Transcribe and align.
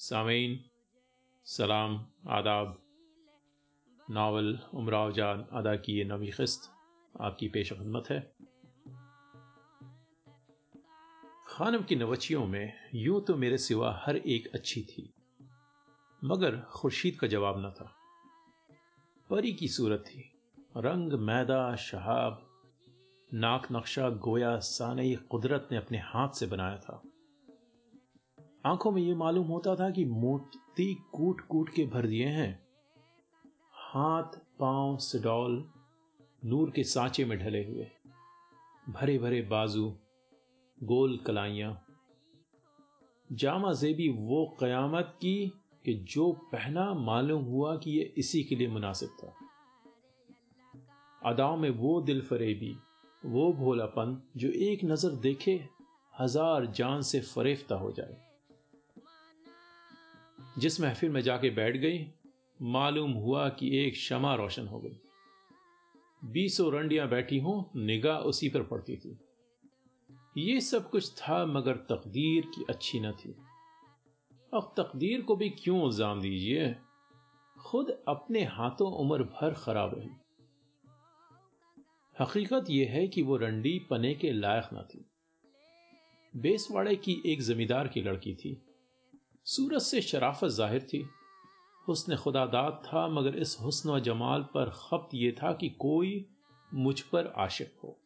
सामीन, 0.00 0.52
सलाम, 1.46 1.94
आदाब, 2.28 2.76
नावल 4.10 4.58
उमराव 4.74 5.12
जान 5.12 5.44
अदा 5.52 5.74
की 5.76 5.92
ये 5.92 6.04
नवी 6.04 6.30
किस्त 6.30 6.70
आपकी 7.14 7.48
पेश 7.48 7.72
खदमत 7.72 8.10
है। 8.10 8.20
खानम 11.48 11.82
की 11.82 11.96
नवचियों 11.96 12.46
में 12.46 12.72
यूँ 12.94 13.20
तो 13.20 13.36
मेरे 13.36 13.58
सिवा 13.58 13.92
हर 14.06 14.16
एक 14.16 14.50
अच्छी 14.54 14.82
थी, 14.82 15.08
मगर 16.22 16.60
खुर्शीद 16.70 17.18
का 17.18 17.26
जवाब 17.26 17.58
न 17.58 17.70
था। 17.70 17.92
परी 19.30 19.52
की 19.52 19.68
सूरत 19.68 20.04
थी, 20.06 20.24
रंग, 20.76 21.12
मैदा, 21.12 21.76
शहाब, 21.76 22.42
नाक 23.30 23.72
नक्शा, 23.72 24.10
गोया, 24.10 24.58
सानई, 24.58 25.14
कुदरत 25.30 25.68
ने 25.72 25.78
अपने 25.78 25.98
हाथ 25.98 26.28
से 26.30 26.46
बनाया 26.46 26.78
था। 26.78 27.02
आँखों 28.66 28.90
में 28.92 29.02
यह 29.02 29.16
मालूम 29.16 29.46
होता 29.46 29.74
था 29.74 29.90
कि 29.90 30.04
मोती 30.04 30.94
कूट 31.12 31.40
कूट 31.40 31.68
के 31.68 31.86
भर 31.86 32.06
दिए 32.06 32.26
हैं। 32.26 32.62
हाथ, 33.72 34.38
पाँव, 34.58 34.96
सडौल 34.96 35.64
नूर 36.44 36.70
के 36.70 36.84
सांचे 36.84 37.24
में 37.24 37.38
ढले 37.38 37.64
हुए। 37.64 37.86
भरे 38.88 39.18
भरे 39.18 39.40
बाजू, 39.42 39.94
गोल 40.82 41.16
कलाइयाँ। 41.16 41.86
जामा 43.32 43.72
जेबी 43.72 44.08
वो 44.08 44.56
कयामत 44.60 45.12
की 45.16 45.52
कि 45.84 45.94
जो 45.94 46.32
पहना 46.32 46.94
मालूम 46.94 47.44
हुआ 47.44 47.76
कि 47.76 47.90
यह 47.90 48.14
इसी 48.18 48.42
के 48.42 48.56
लिए 48.56 48.68
मुनासिब 48.68 49.08
था। 49.08 49.34
अदाओं 51.26 51.56
में 51.56 51.70
वो 51.70 52.00
दिल 52.00 52.20
फरेबी, 52.20 52.76
वो 53.24 53.52
भोलापन 53.52 54.22
जो 54.36 54.48
एक 54.48 54.84
नज़र 54.84 55.10
देखे, 55.10 55.64
हज़ार 56.20 56.66
जान 56.66 57.00
से 57.02 57.20
फरेफ्ता 57.20 57.74
हो 57.74 57.92
जाए। 57.92 58.29
जिस 60.58 60.80
महफिल 60.80 61.10
में 61.10 61.20
जाके 61.20 61.50
बैठ 61.50 61.76
गई, 61.76 62.06
मालूम 62.62 63.12
हुआ 63.12 63.48
कि 63.48 63.78
एक 63.78 63.96
शमा 63.96 64.34
रोशन 64.34 64.66
हो 64.66 64.80
गई। 64.80 64.96
बीसों 66.24 66.72
रंडियाँ 66.72 67.08
बैठी 67.08 67.38
हों, 67.38 67.84
निगाह 67.84 68.18
उसी 68.18 68.48
पर 68.48 68.62
पड़ती 68.62 68.96
थी। 68.96 69.18
ये 70.38 70.60
सब 70.60 70.90
कुछ 70.90 71.12
था 71.12 71.46
मगर 71.46 71.76
तकदीर 71.76 72.44
की 72.44 72.64
अच्छी 72.68 73.00
न 73.00 73.12
थी। 73.12 73.36
अब 74.54 74.74
तकदीर 74.76 75.22
को 75.22 75.36
भी 75.36 75.50
क्यों 75.50 75.84
इल्ज़ाम 75.84 76.20
दीजिए? 76.20 76.76
खुद 77.66 78.04
अपने 78.08 78.44
हाथों 78.44 78.92
उम्र 78.92 79.22
भर 79.22 79.54
खराब 79.54 79.94
रही। 79.94 80.10
हकीकत 82.20 82.64
यह 82.70 82.90
है 82.90 83.08
कि 83.08 83.22
वो 83.22 83.36
रंडी 83.36 83.86
पने 83.90 84.14
के 84.14 84.32
लायक 84.32 84.68
न 84.74 84.76
थी। 84.76 85.04
बेसवाड़े 86.36 86.96
की 86.96 87.22
एक 87.26 87.42
जमींदार 87.42 87.88
की 87.88 88.02
लड़की 88.02 88.34
थी। 88.34 88.62
सूरत 89.50 89.82
से 89.82 90.00
शराफत 90.02 90.48
ज़ाहिर 90.48 90.82
थी। 90.82 90.98
हुस्न 91.88 92.16
खुदादाद 92.16 92.82
था, 92.86 93.08
मगर 93.08 93.36
इस 93.36 93.56
हुस्न 93.60 93.90
व 93.90 94.00
जमाल 94.00 94.42
पर 94.42 94.70
खपत 94.70 95.14
यह 95.14 95.34
था 95.42 95.52
कि 95.52 95.68
कोई 95.68 96.26
मुझ 96.74 97.00
पर 97.00 97.26
आशिक 97.36 97.72
हो। 97.84 97.96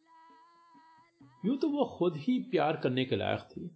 यूँ 1.46 1.56
तो 1.56 1.68
वह 1.68 1.96
खुद 1.98 2.16
ही 2.16 2.38
प्यार 2.40 2.76
करने 2.76 3.04
के 3.04 3.16
लायक 3.16 3.40
थी। 3.40 3.70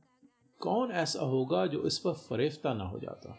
कौन 0.60 0.92
ऐसा 0.92 1.24
होगा 1.24 1.66
जो 1.66 1.82
इस 1.86 1.98
पर 1.98 2.12
फरेफ्ता 2.12 2.74
ना 2.74 2.84
हो 2.84 2.98
जाता? 2.98 3.38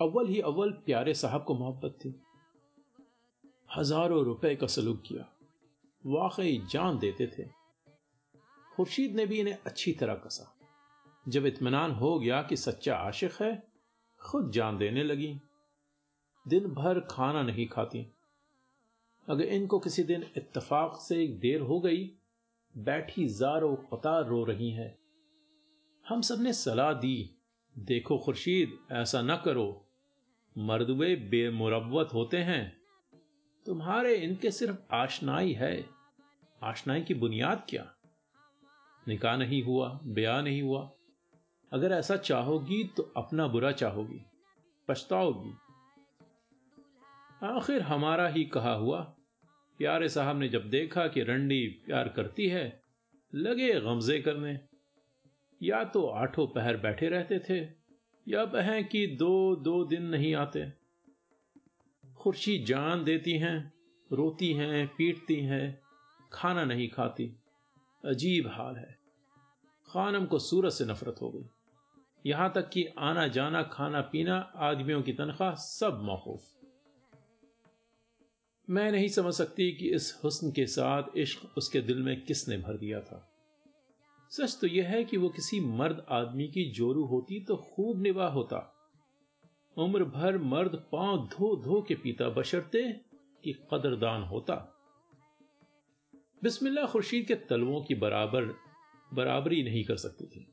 अव्वल 0.00 0.26
ही 0.26 0.40
अव्वल 0.40 0.70
प्यारे 0.70 1.14
साहब 1.14 1.44
को 1.44 1.54
मोहब्बत 1.54 1.98
थी। 2.04 2.14
हज़ारों 3.76 4.24
रुपए 4.24 4.54
का 4.56 4.66
सलूक 4.66 5.02
किया। 5.06 5.28
वाकई 6.06 6.58
जान 6.70 6.98
देते 6.98 7.26
थे। 7.26 7.48
खुर्शीद 8.76 9.14
ने 9.14 9.26
भी 9.26 9.40
इन्हें 9.40 9.58
अच्छी 9.66 9.92
तरह 9.92 10.14
कसा। 10.14 10.52
जब 11.28 11.46
इत्मीनान 11.46 11.90
हो 11.90 12.18
गया 12.18 12.42
कि 12.42 12.56
सच्चा 12.56 12.96
आशिक 12.96 13.32
है, 13.32 13.62
खुद 14.20 14.50
जान 14.50 14.78
देने 14.78 15.04
लगी। 15.04 15.40
दिन 16.48 16.66
भर 16.66 17.00
खाना 17.00 17.42
नहीं 17.42 17.68
खाती। 17.68 18.12
अगर 19.28 19.44
इनको 19.44 19.78
किसी 19.78 20.02
दिन 20.02 20.26
इत्तेफाक 20.36 20.96
से 20.96 21.24
एक 21.24 21.38
देर 21.38 21.60
हो 21.60 21.80
गई, 21.80 22.10
बैठी 22.76 23.28
जारो 23.28 23.74
कतार 23.74 24.26
रो 24.26 24.44
रही 24.44 24.70
हैं। 24.70 24.98
हम 26.08 26.20
सबने 26.20 26.52
सलाह 26.52 26.92
दी, 26.92 27.30
देखो 27.78 28.18
खुर्शीद, 28.18 28.78
ऐसा 28.92 29.22
न 29.22 29.36
करो। 29.36 29.86
मर्दवे 30.58 31.16
बेमुरवत 31.16 32.14
होते 32.14 32.36
हैं। 32.36 32.76
तुम्हारे 33.66 34.14
इनके 34.14 34.50
सिर्फ़ 34.50 34.94
आशनाई 34.94 35.52
है। 35.52 35.86
आशनाई 36.62 37.02
की 37.02 37.14
बुनियाद 37.14 37.66
क्या? 37.70 37.94
निकाह 39.08 39.36
नहीं 39.36 39.62
हुआ, 39.62 40.00
ब्याह 40.04 40.42
नहीं 40.42 40.62
हुआ। 40.62 40.90
अगर 41.72 41.92
ऐसा 41.92 42.16
चाहोगी 42.16 42.84
तो 42.84 43.02
अपना 43.16 43.46
बुरा 43.48 43.72
चाहोगी, 43.72 44.20
पछताओगी। 44.88 45.52
आखिर 47.46 47.82
हमारा 47.82 48.28
ही 48.28 48.44
कहा 48.44 48.72
हुआ, 48.72 49.00
प्यारे 49.78 50.08
साहब 50.08 50.38
ने 50.38 50.48
जब 50.48 50.70
देखा 50.70 51.08
कि 51.08 51.22
रंडी 51.22 51.66
प्यार 51.66 52.08
करती 52.08 52.48
है, 52.48 52.82
लगे 53.34 53.80
गमजे 53.80 54.18
करने। 54.18 54.60
या 55.62 55.84
तो 55.84 56.06
आठों 56.06 56.46
पहर 56.46 56.76
बैठे 56.76 57.08
रहते 57.08 57.38
थे, 57.38 57.68
या 58.28 58.44
बहें 58.44 58.88
कि 58.88 59.06
दो 59.06 59.56
दो 59.56 59.84
दिन 59.84 60.02
नहीं 60.02 60.34
आते। 60.34 60.72
खुर्शी 62.16 62.58
जान 62.58 63.04
देती 63.04 63.32
हैं, 63.32 63.72
रोती 64.12 64.52
हैं, 64.52 64.86
पीटती 64.86 65.40
हैं, 65.40 65.80
खाना 66.32 66.64
नहीं 66.64 66.88
खाती। 66.88 67.36
अजीब 68.04 68.46
हाल 68.46 68.76
है। 68.76 69.05
खानम 69.96 70.24
को 70.26 70.38
सूरत 70.38 70.72
से 70.72 70.84
नफरत 70.84 71.16
हो 71.22 71.30
गई। 71.30 71.48
यहाँ 72.26 72.52
तक 72.52 72.68
कि 72.68 72.84
आना 72.98 73.28
जाना, 73.28 73.62
खाना 73.62 74.00
पीना, 74.00 74.36
आदमियों 74.56 75.02
की 75.02 75.12
तनख्वाह 75.12 75.54
सब 75.54 76.00
मौकूफ। 76.02 76.40
मैं 78.70 78.92
नहीं 78.92 79.08
समझ 79.08 79.34
सकती 79.34 79.72
कि 79.72 79.88
इस 79.90 80.20
हुस्न 80.24 80.50
के 80.50 80.66
साथ 80.66 81.02
इश्क 81.16 81.56
उसके 81.58 81.80
दिल 81.80 82.02
में 82.02 82.20
किसने 82.24 82.58
भर 82.58 82.76
दिया 82.76 83.00
था। 83.00 83.32
सच 84.30 84.58
तो 84.60 84.66
यह 84.66 84.88
है 84.88 85.04
कि 85.04 85.16
वो 85.16 85.28
किसी 85.28 85.60
मर्द 85.60 86.06
आदमी 86.10 86.48
की 86.48 86.70
जोरू 86.70 87.04
होती 87.04 87.40
तो 87.40 87.56
खूब 87.56 88.02
निवाह 88.02 88.28
होता। 88.28 88.74
उम्र 89.78 90.04
भर 90.04 90.38
मर्द 90.38 90.84
पाँव 90.92 91.26
धो 91.26 91.56
धो 91.56 91.82
के 91.82 91.94
पीता, 91.94 92.28
बशर्ते 92.28 92.92
कि 93.44 93.52
कदरदान 93.52 94.22
होता। 94.22 94.54
बिस्मिल्लाह 96.42 96.86
खुर्शीद 96.86 97.26
के 97.26 97.34
तलवों 97.34 97.82
की 97.84 97.94
बराबर 97.94 98.65
बराबरी 99.14 99.62
नहीं 99.62 99.84
कर 99.84 99.96
सकती 99.96 100.26
थी। 100.26 100.46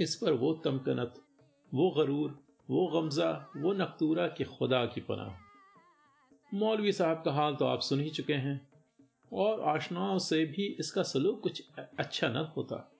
इस 0.00 0.16
पर 0.16 0.32
वो 0.32 0.52
तमकनत 0.54 1.14
वो 1.74 1.90
गरूर, 1.90 2.38
वो 2.70 2.86
गमजा, 2.86 3.50
वो 3.56 3.72
नकतूरा 3.72 4.26
के 4.26 4.44
खुदा 4.44 4.86
की 4.86 5.00
पनाह। 5.00 5.34
मौलवी 6.56 6.92
साहब 6.92 7.22
का 7.24 7.32
हाल 7.32 7.54
तो 7.54 7.64
आप 7.64 7.80
सुन 7.80 8.00
ही 8.00 8.10
चुके 8.10 8.34
हैं, 8.34 8.68
और 9.32 9.60
आशनाओं 9.60 10.18
से 10.18 10.44
भी 10.44 10.66
इसका 10.80 11.02
सलूक 11.02 11.42
कुछ 11.42 11.62
अच्छा 11.98 12.28
न 12.28 12.36
होता। 12.56 12.90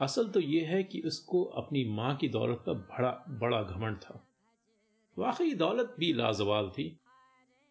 असल 0.00 0.28
तो 0.28 0.40
यह 0.40 0.68
है 0.68 0.82
कि 0.82 1.00
उसको 1.00 1.44
अपनी 1.44 1.84
माँ 1.84 2.16
की 2.16 2.28
दौलत 2.28 2.62
का 2.66 2.72
बड़ा 2.72 3.10
बड़ा 3.28 3.62
घमंड 3.62 3.96
था। 3.96 4.26
वाकई 5.18 5.54
दौलत 5.54 5.94
भी 5.98 6.12
लाजवाल 6.12 6.70
थी। 6.70 6.96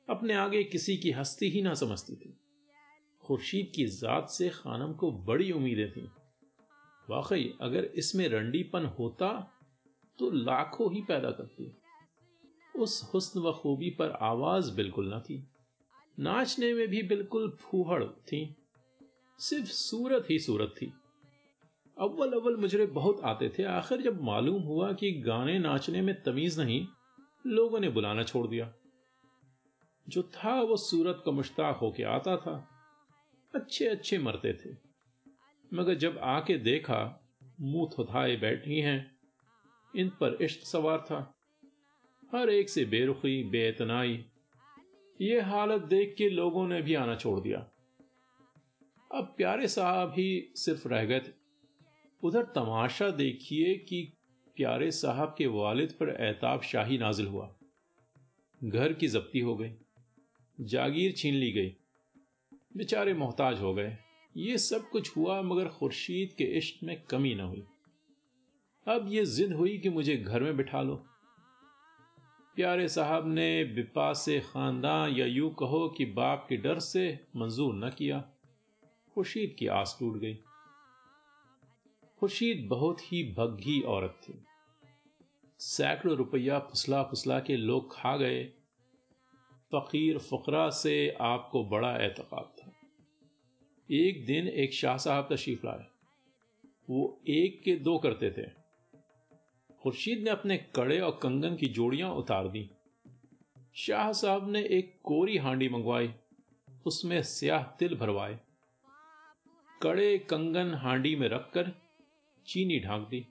अपने 0.10 0.34
आगे 0.34 0.64
किसी 0.64 0.98
की 0.98 1.12
हस्ती 1.12 1.50
ही 1.50 1.62
ना 1.62 1.74
समझती 1.74 2.16
थी। 2.16 2.38
खुर्शीद 3.29 3.72
की 3.75 3.85
जात 3.85 4.29
से 4.29 4.50
खानम 4.50 4.94
को 4.94 5.12
बड़ी 5.12 5.51
उम्मीदें 5.51 5.91
थी। 5.91 6.12
वाकई, 7.09 7.57
अगर 7.62 7.85
इसमें 7.85 8.28
रंडीपन 8.28 8.85
होता 8.85 9.51
तो 10.19 10.31
लाखों 10.31 10.94
ही 10.94 11.01
पैदा 11.01 11.31
करती। 11.31 11.75
उस 12.75 13.12
हुस्न 13.13 13.39
व 13.39 13.51
खूबी 13.51 13.89
पर 13.89 14.12
आवाज़ 14.12 14.75
बिल्कुल 14.75 15.13
न 15.13 15.19
थी। 15.19 15.47
नाचने 16.19 16.73
में 16.73 16.88
भी 16.88 17.03
बिल्कुल 17.03 17.50
फूहड़ 17.50 18.03
थी। 18.03 18.56
सिर्फ़ 19.39 19.66
सूरत 19.66 20.27
ही 20.30 20.39
सूरत 20.39 20.74
थी। 20.81 20.94
अव्वल 22.00 22.33
अव्वल 22.33 22.56
मुजरे 22.56 22.86
बहुत 22.86 23.21
आते 23.21 23.50
थे। 23.59 23.63
आखिर 23.63 24.01
जब 24.01 24.21
मालूम 24.21 24.62
हुआ 24.62 24.94
कि 24.94 25.12
गाने 25.12 25.59
नाचने 25.59 26.01
में 26.01 26.24
तमीज 26.24 26.59
नहीं, 26.59 26.88
लोगों 27.48 27.80
ने 27.80 27.89
बुलाना 27.89 28.24
छोड़ 28.24 28.48
दिया। 28.48 28.74
जो 30.09 30.24
था 30.24 30.62
वो 30.62 30.77
सूरत 30.77 31.24
का 31.25 31.31
मुश्ताक 31.31 31.77
होके 31.77 32.04
आता 32.04 32.38
था। 32.38 32.79
अच्छे 33.56 33.88
अच्छे 33.88 34.18
मरते 34.18 34.54
थे। 34.54 34.75
मगर 35.74 35.94
जब 35.94 36.18
आके 36.18 36.57
देखा 36.57 37.30
मुँह 37.62 37.90
थोथाए 37.98 38.36
बैठी 38.36 38.80
हैं, 38.80 39.18
इन 39.96 40.10
पर 40.10 40.38
इश्क 40.42 40.62
सवार 40.68 41.01
था। 41.01 41.36
हर 42.36 42.50
एक 42.50 42.69
से 42.69 42.86
बेरुखी 42.86 43.44
बेतनाई 43.44 44.25
ये 45.22 45.42
हालत 45.42 45.81
देख 45.81 46.16
के 46.18 46.30
लोगों 46.30 46.68
ने 46.68 46.81
भी 46.81 46.94
आना 46.94 47.16
छोड़ 47.16 47.40
दिया। 47.40 47.60
अब 49.16 49.34
प्यारे 49.38 49.68
साहब 49.68 50.10
ही 50.10 50.52
सिर्फ़ 50.56 50.88
रह 50.88 51.06
गए 51.06 51.19
थे। 51.19 51.31
उधर 52.24 52.44
तमाशा 52.44 53.10
देखिए 53.10 53.78
कि 53.78 54.13
प्यारे 54.56 54.92
साहब 54.92 55.36
के 55.38 55.48
वालिद 55.48 55.92
पर 55.92 56.10
एताब 56.10 56.62
शाही 56.62 56.98
नाजिल 56.98 57.28
हुआ। 57.28 57.56
घर 58.63 58.94
की 58.94 59.07
जब्ती 59.07 59.40
हो 59.40 59.57
गई। 59.57 59.74
जागीर 60.62 61.12
छीन 61.12 61.34
ली 61.34 61.52
गई। 61.52 61.75
बेचारे 62.77 63.13
मोहताज 63.13 63.62
हो 63.62 63.74
गए। 63.74 63.98
ये 64.38 64.57
सब 64.57 64.89
कुछ 64.89 65.18
हुआ 65.18 65.42
मगर 65.42 65.68
खुर्शीद 65.68 66.33
के 66.33 66.44
इश्क 66.44 66.83
में 66.83 67.01
कमी 67.01 67.36
न 67.36 67.39
हुई। 67.39 67.63
अब 68.88 69.06
ये 69.07 69.25
जिद 69.25 69.54
हुई 69.54 69.77
कि 69.77 69.89
मुझे 69.89 70.18
घर 70.18 70.44
में 70.44 70.57
बिठा 70.57 70.81
लो। 70.81 70.95
प्यारे 72.56 72.88
साहब 72.88 73.27
ने 73.27 73.63
बिपा 73.63 74.13
से 74.13 74.39
खानदान 74.39 75.12
या 75.12 75.25
यूँ 75.25 75.56
कहो 75.60 75.89
कि 75.89 76.06
बाप 76.06 76.45
के 76.50 76.57
डर 76.57 76.80
से 76.80 77.25
मंजूर 77.36 77.74
न 77.75 77.89
किया। 77.89 78.30
खुर्शीद 79.16 79.56
की 79.60 79.68
आस 79.68 79.98
टूट 80.00 80.18
गई। 80.18 80.36
खुर्शीद 82.19 82.68
बहुत 82.69 83.01
ही 83.01 83.24
भग्गी 83.24 83.81
औरत 83.81 84.19
थी। 84.24 84.44
सैकड़ों 85.60 86.18
रुपया 86.18 86.60
फुसला 86.60 87.04
फुसला 87.04 87.39
के 87.39 87.57
लोग 87.57 87.95
खा 87.95 88.18
गए। 88.18 88.44
फकीर 89.75 90.18
फकरा 90.18 90.69
से 90.69 91.18
आपको 91.21 91.66
बड़ा 91.66 91.98
एतकाब 91.98 92.54
एक 93.91 94.25
दिन 94.25 94.47
एक 94.47 94.74
शाह 94.74 94.97
साहब 94.97 95.27
तशरीफ़ 95.31 95.65
लाए। 95.65 95.86
वो 96.89 97.21
एक 97.27 97.62
के 97.63 97.75
दो 97.75 97.97
करते 97.97 98.31
थे। 98.31 98.51
खुर्शीद 99.81 100.24
ने 100.24 100.30
अपने 100.30 100.57
कड़े 100.57 101.00
और 101.00 101.19
कंगन 101.24 101.56
की 101.56 101.65
जोड़ियाँ 101.65 102.12
उतार 102.12 102.47
दी। 102.47 102.69
शाह 103.75 104.12
साहब 104.12 104.50
ने 104.50 104.63
एक 104.63 105.00
कोरी 105.03 105.38
हांडी 105.38 105.69
मंगवाई, 105.69 106.13
उसमें 106.86 107.24
स्याह 107.24 107.63
तिल 107.63 107.95
भरवाए। 107.95 108.39
कड़े 109.81 110.18
कंगन 110.18 110.74
हांडी 110.74 111.15
में 111.15 111.30
रखकर 111.30 111.71
चीनी 112.45 112.80
ढांक 112.80 113.07
दी। 113.07 113.27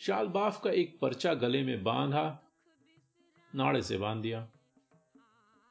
शालबाफ 0.00 0.60
का 0.64 0.70
एक 0.70 0.98
पर्चा 0.98 1.34
गले 1.34 1.62
में 1.62 1.82
बांधा, 1.82 2.42
नाड़े 3.54 3.82
से 3.82 3.98
बाँध 3.98 4.22
दिया। 4.22 4.48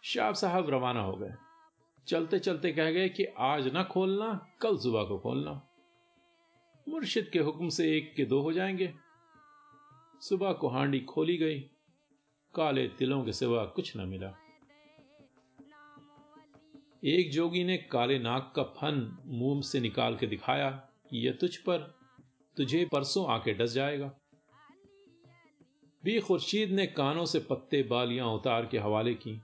शाह 0.04 0.32
साहब 0.32 0.70
रवाना 0.70 1.02
हो 1.02 1.14
गए। 1.14 1.34
चलते 2.10 2.40
चलते 2.40 2.72
कह 2.72 2.92
गए 2.92 3.10
कि 3.10 3.26
आज 3.26 3.74
ना 3.74 3.84
खोलना, 3.84 4.48
कल 4.62 4.78
सुबह 4.78 5.04
को 5.04 5.20
खोलना। 5.20 5.68
मुर्शिद 6.90 7.30
के 7.34 7.40
हुक्म 7.40 7.70
से 7.70 7.98
एक 7.98 8.14
के 8.16 8.26
दो 8.26 8.42
हो 8.42 8.54
जाएँगे। 8.54 8.94
सुबह 10.22 10.54
को 10.54 10.68
हांडी 10.68 11.00
खोली 11.00 11.38
गई। 11.38 11.60
काले 12.56 12.88
तिलों 12.88 13.24
के 13.26 13.34
सिवा 13.34 13.66
कुछ 13.66 13.98
न 13.98 14.00
मिला। 14.00 14.34
एक 17.06 17.32
जोगी 17.32 17.64
ने 17.64 17.78
काले 17.78 18.20
नाक 18.20 18.54
का 18.56 18.64
फन 18.64 19.24
मुँह 19.26 19.62
से 19.62 19.80
निकाल 19.80 20.18
के 20.18 20.28
दिखाया 20.28 20.72
कि 21.10 21.28
यह 21.28 21.38
तुझ 21.42 21.58
पर, 21.58 22.00
तुझे 22.58 22.86
परसों 22.86 23.28
आके 23.28 23.54
डस 23.54 23.74
जाएगा। 23.74 24.16
भी 26.04 26.20
खुर्शीद 26.20 26.72
ने 26.72 26.88
कानों 26.88 27.26
से 27.26 27.40
पत्ते 27.40 27.84
बालियाँ 27.84 28.28
उतार 28.28 28.66
के 28.66 28.78
हवाले 28.78 29.14
की। 29.14 29.42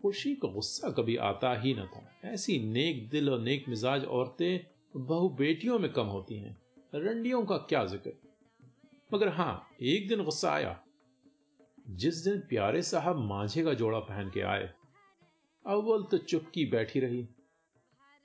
खुर्शीद 0.00 0.38
को 0.38 0.48
गुस्सा 0.48 0.90
कभी 0.90 1.16
आता 1.16 1.52
ही 1.54 1.74
न 1.74 1.86
था। 1.86 2.02
ऐसी 2.24 2.58
नेक 2.62 3.08
दिल 3.08 3.30
और 3.30 3.40
नेक 3.40 3.68
मिजाज 3.68 4.04
औरतें 4.04 4.66
बहु 4.96 5.28
बेटियों 5.28 5.78
में 5.78 5.92
कम 5.92 6.06
होती 6.06 6.38
हैं। 6.38 6.56
रंडियों 6.94 7.44
का 7.44 7.56
क्या 7.58 7.84
ज़िक्र? 7.84 8.12
मगर 9.14 9.28
हाँ, 9.28 9.68
एक 9.82 10.08
दिन 10.08 10.22
गुस्सा 10.24 10.50
आया। 10.50 10.78
जिस 11.88 12.16
दिन 12.16 12.38
प्यारे 12.40 12.82
साहब 12.82 13.18
मांझे 13.18 13.62
का 13.62 13.74
जोड़ा 13.74 13.98
पहन 13.98 14.30
के 14.30 14.40
आए, 14.40 14.70
अव्वल 15.64 16.02
तो 16.02 16.18
चुपकी 16.18 16.64
बैठी 16.64 17.00
रही। 17.00 17.24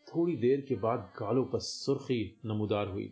थोड़ी 0.07 0.35
देर 0.35 0.62
के 0.62 0.75
बाद 0.75 1.12
गालों 1.19 1.45
पर 1.45 1.59
सुर्खी 1.59 2.39
नमूदार 2.45 2.88
हुई। 2.88 3.12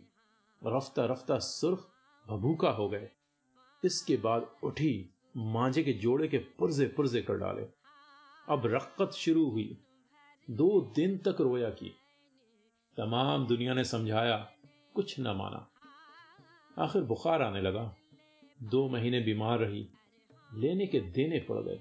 रफ्ता 0.62 1.04
रफ्ता 1.04 1.38
सुर्ख 1.38 1.86
भभूका 2.26 2.70
हो 2.70 2.88
गए। 2.88 3.08
इसके 3.82 4.16
बाद 4.16 4.50
उठी 4.64 5.10
मांझे 5.36 5.82
के 5.82 5.92
जोड़े 5.92 6.28
के 6.28 6.38
पुरजे 6.58 6.86
पुरजे 6.86 7.22
कर 7.22 7.34
डाले। 7.34 7.62
अब 8.50 8.62
रक्कत 8.66 9.10
शुरू 9.12 9.50
हुई। 9.50 9.76
दो 10.50 10.92
दिन 10.96 11.16
तक 11.18 11.40
रोया 11.40 11.70
की 11.70 11.92
तमाम 12.96 13.46
दुनिया 13.46 13.74
ने 13.74 13.84
समझाया, 13.84 14.36
कुछ 14.94 15.20
न 15.20 15.22
माना। 15.22 15.66
आखिर 16.78 17.02
बुखार 17.02 17.42
आने 17.42 17.60
लगा। 17.60 17.96
दो 18.62 18.88
महीने 18.88 19.20
बीमार 19.20 19.58
रही। 19.58 19.86
लेने 20.54 20.86
के 20.86 21.00
देने 21.00 21.38
पड़ 21.38 21.58
गए। 21.58 21.80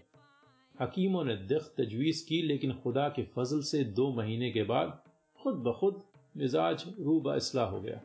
हकीमों 0.81 1.23
ने 1.23 1.35
दिख 1.35 1.61
तजवीज़ 1.61 2.25
की, 2.25 2.41
लेकिन 2.41 2.73
खुदा 2.73 3.09
के 3.09 3.23
फजल 3.23 3.61
से 3.61 3.83
दो 3.83 4.11
महीने 4.13 4.51
के 4.51 4.63
बाद 4.63 5.01
खुद 5.39 5.55
ब 5.55 5.77
खुद 5.79 6.01
मिजाज 6.37 6.85
रूबा 6.99 7.35
इसलाह 7.35 7.65
हो 7.65 7.81
गया। 7.81 8.01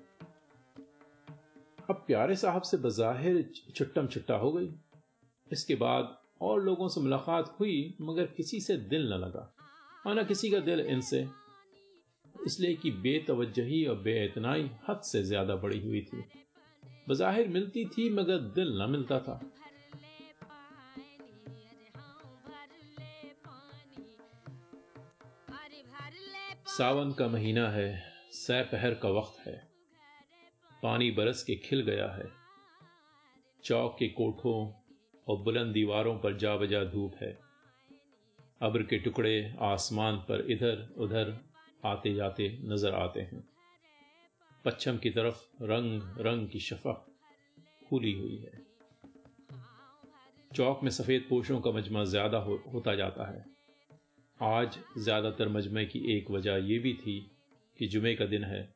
अब 1.90 2.04
प्यारे 2.06 2.36
साहब 2.36 2.62
से 2.62 2.76
बज़ाहिर 2.76 3.50
छुट्टम 3.74 4.06
छुट्टा 4.06 4.36
हो 4.36 4.52
गई। 4.52 4.74
इसके 5.52 5.74
बाद 5.74 6.18
और 6.40 6.62
लोगों 6.62 6.88
से 6.88 7.00
मुलाकात 7.00 7.56
हुई, 7.60 7.94
मगर 8.00 8.26
किसी 8.26 8.60
से 8.60 8.76
दिल 8.76 9.02
न 9.02 9.16
लगा। 9.16 9.54
और 10.06 10.20
न 10.20 10.24
किसी 10.24 10.50
का 10.50 10.58
दिल 10.58 10.80
इनसे। 10.80 11.28
इसलिए 12.46 12.74
कि 12.74 12.90
बेतवजही 12.90 13.84
और 13.86 13.96
बेतनाई 13.96 14.70
हद 14.88 15.00
से 15.00 15.22
ज़्यादा 15.22 15.56
बड़ी 15.56 15.80
हुई 15.80 16.00
थी। 16.00 16.24
बज़ाहिर 17.08 17.48
मिलती 17.48 17.84
थी, 17.84 18.10
मगर 18.10 18.38
दिल 18.38 18.82
न 18.82 18.90
मिलता 18.90 19.18
था। 19.18 19.40
सावन 26.66 27.12
का 27.12 27.28
महीना 27.28 27.68
है, 27.68 28.02
सपहर 28.32 28.94
का 28.94 29.08
वक्त 29.08 29.46
है। 29.46 29.68
पानी 30.82 31.10
बरस 31.10 31.42
के 31.42 31.54
खिल 31.54 31.80
गया 31.80 32.08
है। 32.12 32.32
चौक 33.64 33.96
के 33.98 34.08
कोठों 34.08 34.83
और 35.26 35.36
बुलंद 35.36 35.72
दीवारों 35.72 36.18
पर 36.18 36.36
जा 36.36 36.56
बजा 36.56 36.84
धूप 36.84 37.14
है। 37.14 37.38
अब्र 38.62 38.82
के 38.82 38.98
टुकड़े 38.98 39.54
आसमान 39.62 40.16
पर 40.16 40.46
इधर 40.50 40.88
उधर 40.98 41.34
आते 41.84 42.14
जाते 42.14 42.48
नज़र 42.64 42.94
आते 42.94 43.20
हैं। 43.20 43.44
पश्चिम 44.64 44.96
की 44.96 45.10
तरफ़ 45.10 45.42
रंग 45.62 46.02
रंग 46.18 46.48
की 46.48 46.60
शफक 46.60 47.06
फूली 47.84 48.12
हुई 48.12 48.36
है। 48.36 48.62
चौक 50.54 50.82
में 50.82 50.90
सफ़ेद 50.90 51.26
पोशों 51.30 51.60
का 51.60 51.70
मजमा 51.70 52.04
ज़्यादा 52.04 52.38
हो, 52.38 52.62
होता 52.72 52.94
जाता 52.94 53.30
है। 53.30 53.44
आज 54.40 54.78
ज़्यादातर 54.98 55.48
मजमे 55.48 55.84
की 55.84 56.16
एक 56.16 56.30
वजह 56.30 56.56
यह 56.64 56.80
भी 56.80 56.92
थी 56.94 57.18
कि 57.76 57.86
जुमे 57.86 58.14
का 58.14 58.26
दिन 58.26 58.44
है। 58.44 58.68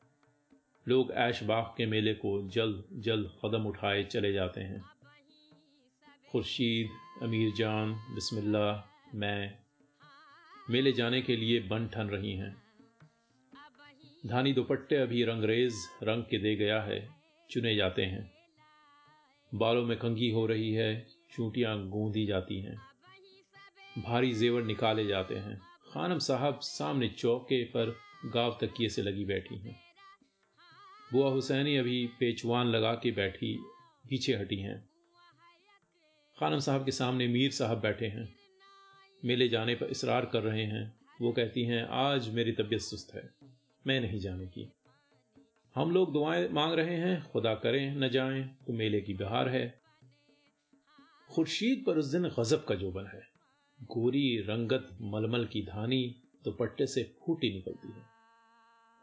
लोग 0.87 1.11
ऐशबाग 1.11 1.73
के 1.77 1.85
मेले 1.85 2.13
को 2.13 2.41
जल्द 2.49 2.83
जल्द 3.01 3.31
कदम 3.45 3.65
उठाए 3.65 4.03
चले 4.03 4.33
जाते 4.33 4.61
हैं। 4.61 4.83
खुर्शीद, 6.31 6.89
अमीर 7.23 7.53
जान, 7.53 7.93
बिस्मिल्लाह, 7.93 8.99
मैं। 9.17 9.59
मेले 10.69 10.91
जाने 10.91 11.21
के 11.21 11.35
लिए 11.35 11.59
बन 11.59 11.87
ठन 11.87 12.07
रही 12.07 12.33
हैं। 12.33 12.63
धानी 14.25 14.53
दुपट्टे 14.53 14.95
अभी 14.95 15.23
रंगरेज, 15.23 15.73
रंग 16.03 16.23
के 16.23 16.37
दे 16.37 16.55
गया 16.55 16.81
है, 16.81 17.09
चुने 17.49 17.75
जाते 17.75 18.05
हैं। 18.05 18.31
बालों 19.53 19.85
में 19.85 19.97
कंघी 19.97 20.29
हो 20.29 20.45
रही 20.45 20.73
है, 20.73 21.07
चूटियाँ 21.35 21.87
गूंदी 21.87 22.25
जाती 22.25 22.61
हैं। 22.61 22.81
भारी 24.01 24.33
जेवर 24.33 24.63
निकाले 24.63 25.07
जाते 25.07 25.35
हैं। 25.35 25.61
खानम 25.93 26.19
साहब 26.19 26.59
सामने 26.59 27.07
चौके 27.07 27.63
पर 27.63 27.97
गाव 28.25 28.57
तकिए 28.61 28.89
से 28.89 29.01
लगी 29.01 29.25
बैठी 29.25 29.57
हैं। 29.57 29.79
बुआ 31.13 31.29
हुसैनी 31.29 31.77
अभी 31.77 32.07
पेचवान 32.07 32.67
लगा 32.67 32.93
के 32.93 33.11
बैठी, 33.11 33.59
पीछे 34.09 34.33
हटी 34.33 34.57
हैं। 34.57 34.88
खानम 36.39 36.59
साहब 36.59 36.85
के 36.85 36.91
सामने 36.91 37.27
मीर 37.27 37.51
साहब 37.51 37.79
बैठे 37.79 38.07
हैं। 38.07 38.35
मेले 39.25 39.47
जाने 39.47 39.75
पर 39.75 39.85
इसरार 39.85 40.25
कर 40.25 40.41
रहे 40.41 40.65
हैं। 40.65 40.99
वो 41.21 41.31
कहती 41.31 41.63
हैं, 41.63 41.83
आज 41.83 42.29
मेरी 42.29 42.51
तबीयत 42.51 42.81
सुस्त 42.81 43.15
है। 43.15 43.29
मैं 43.87 44.01
नहीं 44.01 44.19
जाने 44.19 44.47
की 44.47 44.71
हम 45.75 45.91
लोग 45.91 46.13
दुआएँ 46.13 46.49
मांग 46.49 46.73
रहे 46.73 46.95
हैं, 46.95 47.31
खुदा 47.31 47.55
करें, 47.55 47.95
न 47.95 48.09
जाएँ 48.09 48.57
तो 48.67 48.73
मेले 48.73 49.01
की 49.01 49.13
बहार 49.13 49.49
है। 49.49 49.81
खुर्शीद 51.31 51.83
पर 51.87 51.97
उस 51.97 52.05
दिन 52.05 52.27
गजब 52.39 52.65
का 52.65 52.75
जोबन 52.75 53.05
है। 53.05 53.21
गोरी 53.83 54.37
रंगत 54.37 54.97
मलमल 55.01 55.45
की 55.45 55.61
धानी 55.61 56.15
दुपट्टे 56.45 56.87
से 56.87 57.03
फूटी 57.03 57.53
निकलती 57.53 57.87
है। 57.87 58.03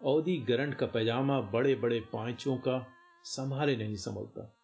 औदी 0.03 0.37
गरंट 0.37 0.75
का 0.75 0.87
पैजामा 0.87 1.41
बड़े 1.41 1.75
बड़े 1.75 2.01
पाँचों 2.01 2.57
का 2.57 2.87
संभाले 3.25 3.77
नहीं 3.77 3.97
संभलता। 3.97 4.56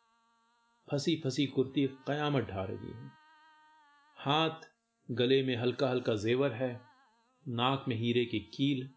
फंसी 0.91 1.21
फंसी 1.25 1.47
कुर्ती 1.47 1.87
कयामत 1.87 2.45
ढा 2.45 2.65
रही 2.65 2.93
है। 2.93 3.11
हाथ 4.17 4.61
गले 5.11 5.43
में 5.43 5.57
हल्का 5.57 5.89
हल्का 5.89 6.15
जेवर 6.15 6.53
है, 6.53 6.81
नाक 7.49 7.85
में 7.89 7.97
हीरे 7.97 8.25
की 8.25 8.39
कील, 8.39 8.91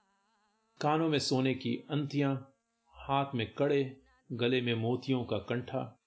कानों 0.81 1.09
में 1.09 1.19
सोने 1.19 1.53
की 1.53 1.75
अंतियाँ, 1.89 2.53
हाथ 2.89 3.25
में 3.35 3.53
कड़े, 3.53 3.97
गले 4.31 4.61
में 4.61 4.73
मोतियों 4.73 5.23
का 5.23 5.37
कंठा। 5.37 5.99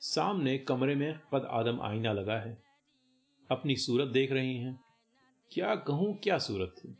सामने 0.00 0.58
कमरे 0.58 0.94
में 0.94 1.20
कद 1.34 1.48
आदम 1.50 1.80
आईना 1.80 2.12
लगा 2.12 2.38
है। 2.38 2.62
अपनी 3.50 3.76
सूरत 3.76 4.08
देख 4.08 4.32
रही 4.32 4.56
हैं। 4.56 4.80
क्या 5.52 5.74
कहूँ, 5.74 6.18
क्या 6.18 6.38
सूरत 6.38 6.74
थी? 6.78 6.96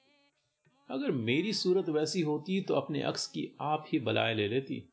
अगर 0.90 1.10
मेरी 1.10 1.52
सूरत 1.52 1.88
वैसी 1.88 2.20
होती 2.20 2.60
तो 2.60 2.74
अपने 2.74 3.02
अक्स 3.02 3.26
की 3.26 3.56
आप 3.60 3.84
ही 3.92 3.98
बलाए 3.98 4.34
ले 4.34 4.48
लेती। 4.48 4.92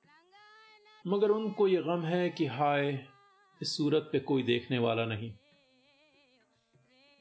मगर 1.07 1.31
उनको 1.31 1.67
ये 1.67 1.83
गम 1.83 2.01
है 2.01 2.29
कि 2.29 2.45
हाय, 2.45 3.07
इस 3.61 3.77
सूरत 3.77 4.09
पे 4.11 4.19
कोई 4.19 4.43
देखने 4.43 4.77
वाला 4.77 5.05
नहीं। 5.05 5.31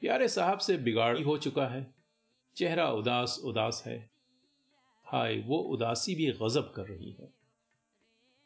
प्यारे 0.00 0.28
साहब 0.28 0.58
से 0.58 0.76
बिगाड़ी 0.76 1.22
हो 1.22 1.38
चुका 1.38 1.66
है। 1.66 1.94
चेहरा 2.56 2.90
उदास 2.90 3.40
उदास 3.44 3.82
है। 3.86 4.10
हाय, 5.04 5.38
वो 5.46 5.58
उदासी 5.58 6.14
भी 6.14 6.26
गजब 6.26 6.72
कर 6.76 6.82
रही 6.82 7.12
है। 7.12 7.32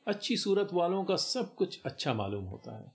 अच्छी 0.06 0.36
सूरत 0.36 0.68
वालों 0.72 1.04
का 1.04 1.16
सब 1.16 1.54
कुछ 1.54 1.80
अच्छा 1.84 2.14
मालूम 2.14 2.44
होता 2.44 2.78
है। 2.78 2.92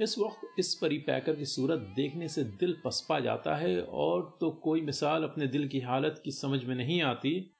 इस 0.00 0.18
वक्त 0.18 0.54
इस 0.58 0.74
परी 0.74 0.98
पैकर 0.98 1.36
की 1.36 1.44
सूरत 1.44 1.78
देखने 1.78 2.28
से 2.28 2.44
दिल 2.44 2.82
पसपा 2.84 3.20
जाता 3.20 3.56
है 3.56 3.82
और 3.82 4.38
तो 4.40 4.50
कोई 4.50 4.80
मिसाल 4.80 5.24
अपने 5.24 5.46
दिल 5.46 5.68
की 5.68 5.80
हालत 5.80 6.22
की 6.24 6.30
समझ 6.30 6.64
में 6.64 6.74
नहीं 6.74 7.02
आती 7.02 7.50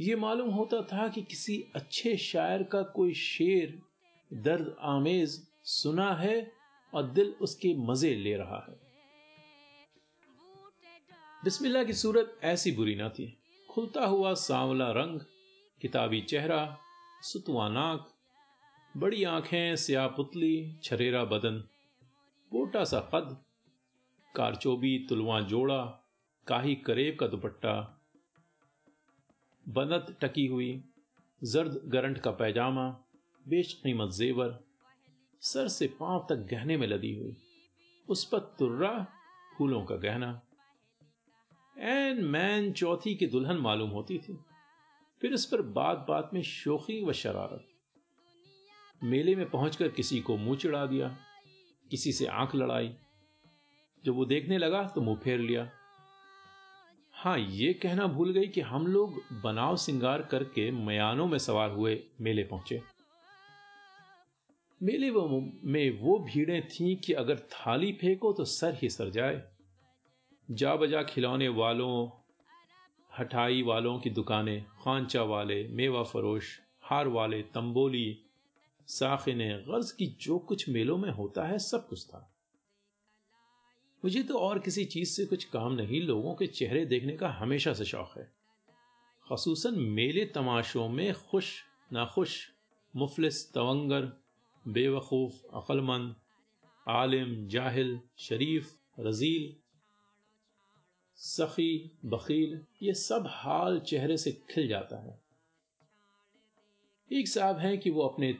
ये 0.00 0.16
मालूम 0.16 0.50
होता 0.50 0.82
था 0.82 1.08
कि 1.08 1.22
किसी 1.22 1.64
अच्छे 1.74 2.16
शायर 2.16 2.62
का 2.62 2.82
कोई 2.82 3.14
शेर 3.14 3.82
दर्द 4.32 4.76
आमेज 4.80 5.46
सुना 5.64 6.12
है 6.14 6.52
और 6.94 7.06
दिल 7.06 7.34
उसके 7.40 7.74
मज़े 7.74 8.14
ले 8.14 8.34
रहा 8.34 8.66
है। 8.68 8.76
बिस्मिल्लाह 11.44 11.84
की 11.84 11.92
सूरत 11.92 12.38
ऐसी 12.42 12.72
बुरी 12.72 12.94
ना 12.94 13.08
थी। 13.08 13.38
खुलता 13.70 14.06
हुआ 14.06 14.34
सांवला 14.34 14.90
रंग, 14.90 15.20
किताबी 15.80 16.20
चेहरा, 16.20 16.78
सुतवा 17.22 17.68
नाक, 17.68 18.08
बड़ी 18.96 19.24
आँखें 19.24 19.76
स्या 19.76 20.06
पुतली, 20.06 20.76
छरेरा 20.82 21.24
बदन 21.24 21.64
मोटा 22.54 22.84
सा 22.84 23.00
कद 23.14 23.36
कारचोबी, 24.36 25.06
तुलवा 25.08 25.40
जोड़ा, 25.40 25.84
काही 26.46 26.74
करेब 26.74 27.16
का 27.20 27.26
दुपट्टा 27.26 27.97
बनत 29.68 30.16
टकी 30.20 30.46
हुई, 30.46 30.82
जर्द 31.44 31.80
गरंट 31.84 32.18
का 32.18 32.30
पैजामा 32.30 32.88
बेशकीमत 33.48 34.10
जेवर, 34.10 34.58
सर 35.40 35.68
से 35.68 35.86
पाँव 35.86 36.26
तक 36.28 36.36
गहने 36.36 36.76
में 36.76 36.86
लदी 36.86 37.14
हुई। 37.14 37.36
उस 38.08 38.24
पर 38.24 38.38
तुर्रा 38.38 39.06
फूलों 39.58 39.84
का 39.84 39.96
गहना। 39.96 40.40
एन 41.78 42.24
मैन 42.24 42.72
चौथी 42.72 43.14
की 43.14 43.26
दुल्हन 43.26 43.56
मालूम 43.56 43.90
होती 43.90 44.18
थी। 44.18 44.38
फिर 45.20 45.32
इस 45.32 45.46
पर 45.46 45.62
बात 45.62 46.06
बात 46.08 46.30
में 46.34 46.42
शोखी 46.42 47.04
व 47.04 47.12
शरारत। 47.12 47.64
मेले 49.04 49.34
में 49.36 49.50
पहुंचकर 49.50 49.88
किसी 49.88 50.20
को 50.20 50.36
मुँह 50.36 50.56
चिढ़ा 50.56 50.86
दिया, 50.86 51.16
किसी 51.90 52.12
से 52.12 52.26
आँख 52.26 52.54
लड़ाई। 52.54 52.94
जब 54.04 54.14
वो 54.14 54.24
देखने 54.24 54.58
लगा 54.58 54.82
तो 54.84 55.00
मुँह 55.00 55.18
फेर 55.18 55.38
लिया। 55.38 55.70
हाँ 57.20 57.38
ये 57.38 57.72
कहना 57.72 58.06
भूल 58.06 58.32
गई 58.32 58.46
कि 58.46 58.60
हम 58.60 58.86
लोग 58.86 59.22
बनाव 59.42 59.76
सिंगार 59.76 60.22
करके 60.22 60.70
मयानों 60.70 61.26
में 61.26 61.38
सवार 61.38 61.70
हुए 61.70 62.02
मेले 62.20 62.44
पहुँचे। 62.44 62.82
मेले 64.82 65.10
में 65.72 65.98
वो 66.00 66.18
भीड़ें 66.18 66.68
थीं 66.68 66.96
कि 66.96 67.12
अगर 67.12 67.38
थाली 67.38 67.92
फेंको 67.92 68.32
तो 68.32 68.44
सर 68.44 68.74
ही 68.74 68.88
सर 68.88 69.10
जाए। 69.10 69.42
जा 70.50 70.76
बजा 70.76 71.02
खिलौने 71.02 71.48
वालों, 71.48 72.08
हठाई 73.18 73.62
वालों 73.62 73.98
की 73.98 74.10
दुकानें, 74.10 74.64
खांचा 74.64 75.22
वाले, 75.22 75.68
मेवा 75.68 76.02
फरोश, 76.02 76.60
हार 76.82 77.08
वाले, 77.08 77.42
तंबोली, 77.42 78.18
साखिन 78.86 79.38
गर्ज 79.38 79.92
की 79.92 80.06
जो 80.20 80.38
कुछ 80.38 80.68
मेलों 80.68 80.98
में 80.98 81.10
होता 81.10 81.44
है, 81.44 81.58
सब 81.58 81.88
कुछ 81.88 82.06
था। 82.06 82.37
मुझे 84.04 84.22
तो 84.22 84.38
और 84.38 84.58
किसी 84.58 84.84
चीज़ 84.84 85.08
से 85.08 85.26
कुछ 85.26 85.44
काम 85.44 85.72
नहीं, 85.72 86.00
लोगों 86.00 86.34
के 86.34 86.46
चेहरे 86.46 86.86
देखने 86.86 87.16
का 87.16 87.28
हमेशा 87.28 87.72
से 87.72 87.84
शौक 87.84 88.10
है। 88.16 88.32
खसूसन 89.28 89.78
मेले 89.78 90.24
तमाशों 90.24 90.88
में 90.88 91.14
खुश, 91.14 91.64
नाखुश, 91.92 92.48
मुफलिस, 92.96 93.52
तवंगर, 93.52 94.12
बेवकूफ़, 94.68 95.34
अक्लमंद, 95.54 96.14
आलिम, 96.88 97.48
जाहिल, 97.48 98.00
शरीफ, 98.18 98.78
रजील, 99.00 99.54
सखी 101.16 101.90
बकील 102.04 102.64
ये 102.82 102.94
सब 102.94 103.24
हाल 103.26 103.80
चेहरे 103.80 104.16
से 104.16 104.32
खिल 104.50 104.68
जाता 104.68 104.96
है। 104.96 105.20
एक 107.12 107.28
साहब 107.28 107.58
हैं 107.58 107.78
कि 107.78 107.90
वो 107.90 108.02
अपने 108.02 108.32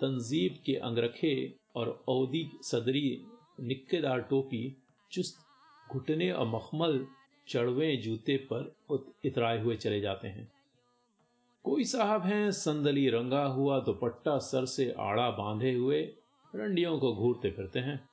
तंजीब 0.00 0.62
के 0.66 0.74
अंगरखे 0.76 1.54
और 1.76 2.04
औदी 2.08 2.50
सदरी 2.62 3.26
निक्केदार 3.58 4.20
टोपी 4.20 4.76
चुस्त 5.10 5.92
घुटने 5.92 6.30
और 6.32 6.46
मखमल 6.46 7.06
चढ़वे 7.48 7.96
जूते 7.96 8.36
पर 8.52 8.74
इतराए 9.24 9.60
हुए 9.60 9.76
चले 9.76 10.00
जाते 10.00 10.28
हैं। 10.28 10.50
कोई 11.64 11.84
साहब 11.84 12.22
हैं, 12.22 12.50
संदली 12.50 13.08
रंगा 13.08 13.44
हुआ 13.44 13.80
दुपट्टा 13.80 14.38
सर 14.38 14.66
से 14.66 14.94
आड़ा 14.98 15.30
बांधे 15.30 15.72
हुए 15.72 16.00
रंडियों 16.54 16.98
को 16.98 17.14
घूरते 17.14 17.50
फिरते 17.50 17.78
हैं। 17.78 18.08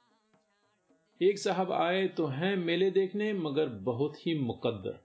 एक 1.22 1.40
साहब 1.40 1.72
आए 1.72 2.08
तो 2.08 2.26
हैं 2.26 2.56
मेले 2.58 2.92
देखने, 2.92 3.34
मगर 3.34 3.70
बहुत 3.70 4.28
ही 4.28 4.40
मुकद्दर 4.40 5.00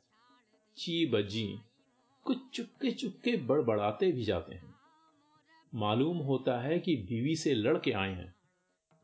ची 0.76 1.07
बजी 1.07 1.61
कुछ 2.25 2.38
चुपके 2.55 2.91
चुपके 2.91 3.37
बड़बड़ाते 3.37 4.12
भी 4.12 4.25
जाते 4.25 4.55
हैं। 4.55 4.75
मालूम 5.75 6.17
होता 6.17 6.61
है 6.61 6.79
कि 6.79 6.97
बीवी 6.97 7.37
से 7.37 7.55
लड़के 7.55 7.93
आए 7.93 8.12
हैं। 8.14 8.34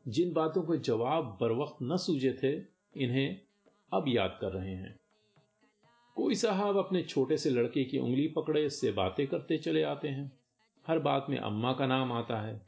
जिन 0.07 0.33
बातों 0.33 0.61
के 0.61 0.77
जवाब 0.77 1.37
बर 1.41 1.51
वक्त 1.51 1.75
न 1.83 1.97
सूझे 1.97 2.39
थे, 2.43 2.53
इन्हें 3.03 3.41
अब 3.93 4.05
याद 4.07 4.37
कर 4.41 4.51
रहे 4.51 4.75
हैं। 4.75 4.99
कोई 6.15 6.35
साहब 6.35 6.77
अपने 6.77 7.01
छोटे 7.01 7.37
से 7.37 7.49
लड़के 7.49 7.83
की 7.83 7.97
उंगली 7.97 8.27
पकड़े 8.27 8.69
से 8.69 8.91
बातें 8.91 9.27
करते 9.27 9.57
चले 9.57 9.83
आते 9.83 10.07
हैं। 10.07 10.31
हर 10.87 10.99
बात 10.99 11.25
में 11.29 11.37
अम्मा 11.37 11.73
का 11.73 11.87
नाम 11.87 12.11
आता 12.11 12.41
है। 12.41 12.61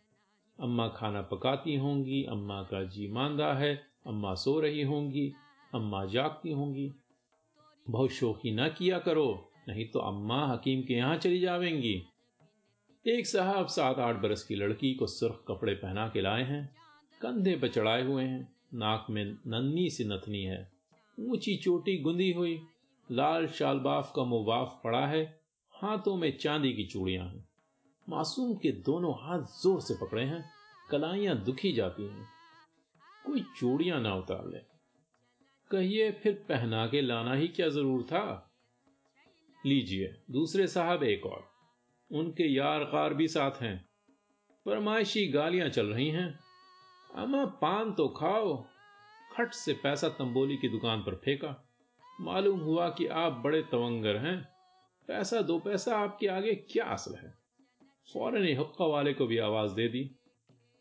अम्मा 0.60 0.88
खाना 0.88 1.22
पकाती 1.22 1.76
होंगी, 1.76 2.24
अम्मा 2.24 2.64
का 2.64 2.84
जी 2.84 3.08
मांदा 3.08 3.54
है, 3.54 3.88
अम्मा 4.08 4.34
सो 4.34 4.60
रही 4.60 4.82
होंगी, 4.82 5.34
अम्मा 5.74 6.06
जागती 6.06 6.52
होंगी। 6.52 6.92
बहुत 7.90 8.10
शोखी 8.10 8.52
ना 8.52 8.68
किया 8.68 9.00
करो, 9.00 9.52
नहीं 9.70 9.90
तो 9.90 10.00
अम्मा 10.00 10.48
हकीम 10.48 10.82
के 10.82 10.94
यहाँ 10.94 11.18
चली 11.18 11.40
जावेंगी। 11.40 12.04
एक 13.08 13.28
साहब 13.28 13.68
सात 13.68 14.00
आठ 14.00 14.16
बरस 14.16 14.44
की 14.44 14.56
लड़की 14.56 14.94
को 14.94 15.08
सुर्ख 15.08 15.44
कपड़े 15.48 15.74
पहना 15.74 16.10
के 16.10 16.22
लाए 16.22 16.44
हैं। 16.44 16.83
कंधे 17.24 17.56
पर 17.56 17.68
चढ़ाए 17.68 18.04
हुए 18.04 18.24
हैं। 18.24 18.56
नाक 18.74 19.08
में 19.10 19.26
नन्नी 19.26 19.90
सी 19.90 20.04
नथनी 20.04 20.44
है। 20.44 20.72
ऊँची 21.20 21.56
चोटी 21.56 21.98
गुंदी 21.98 22.32
हुई। 22.32 22.62
लाल 23.12 23.48
शालबाफ 23.48 24.14
का 24.16 24.24
मुबाफ 24.24 24.82
पड़ा 24.84 25.08
है। 25.08 25.40
हाथों 25.76 26.16
में 26.16 26.38
चांदी 26.38 26.74
की 26.74 26.86
चूड़ियाँ 26.86 27.28
हैं। 27.28 27.50
मासूम 28.10 28.56
के 28.56 28.72
दोनों 28.72 29.14
हाथ 29.14 29.40
ज़ोर 29.40 29.82
से 29.82 29.94
पकड़े 29.94 30.24
हैं। 30.24 30.46
कलाइयाँ 30.90 31.44
दुखी 31.44 31.72
जाती 31.72 32.04
हैं। 32.04 32.28
कोई 33.26 33.46
चूड़ियाँ 33.58 34.02
ना 34.02 34.16
उतार 34.16 34.48
ले। 34.48 34.60
कहिए, 35.72 36.12
फिर 36.12 36.34
पहना 36.34 36.88
के 36.88 37.02
लाना 37.02 37.34
ही 37.34 37.48
क्या 37.48 37.70
ज़रूर 37.70 38.04
था? 38.04 38.54
लीजिए, 39.66 40.16
दूसरे 40.32 40.68
साहब 40.68 41.04
एक 41.04 41.26
और। 41.26 41.50
उनके 42.12 42.44
यार 42.44 42.84
कार 42.84 43.14
भी 43.14 43.28
साथ 43.28 43.52
हैं। 43.62 43.90
फरमाइशी 44.66 45.28
गालियाँ 45.28 45.70
चल 45.70 45.86
रही 45.86 46.10
हैं। 46.10 46.43
अमा 47.16 47.46
पान 47.46 47.94
तो 47.94 48.08
खाओ। 48.08 48.66
खट 49.34 49.54
से 49.54 49.74
पैसा 49.74 50.10
तंबोली 50.10 50.58
की 50.58 50.70
दुकान 50.70 51.00
पर 51.00 51.16
फेंका। 51.16 51.70
मालूम 52.22 52.60
हुआ 52.60 52.90
कि 52.90 53.08
आप 53.08 53.34
बड़े 53.34 53.62
तवंगर 53.62 54.18
हैं। 54.18 54.48
पैसा 55.08 55.42
दो 55.42 55.60
पैसा 55.60 55.98
आपके 55.98 56.28
आगे 56.28 56.56
क्या 56.56 56.86
असल 56.86 57.16
है? 57.16 57.38
फ़ौरन 58.14 58.58
हुक्का 58.58 58.86
वाले 58.86 59.14
को 59.14 59.26
भी 59.26 59.38
आवाज़ 59.38 59.76
दे 59.76 59.88
दी। 59.88 60.04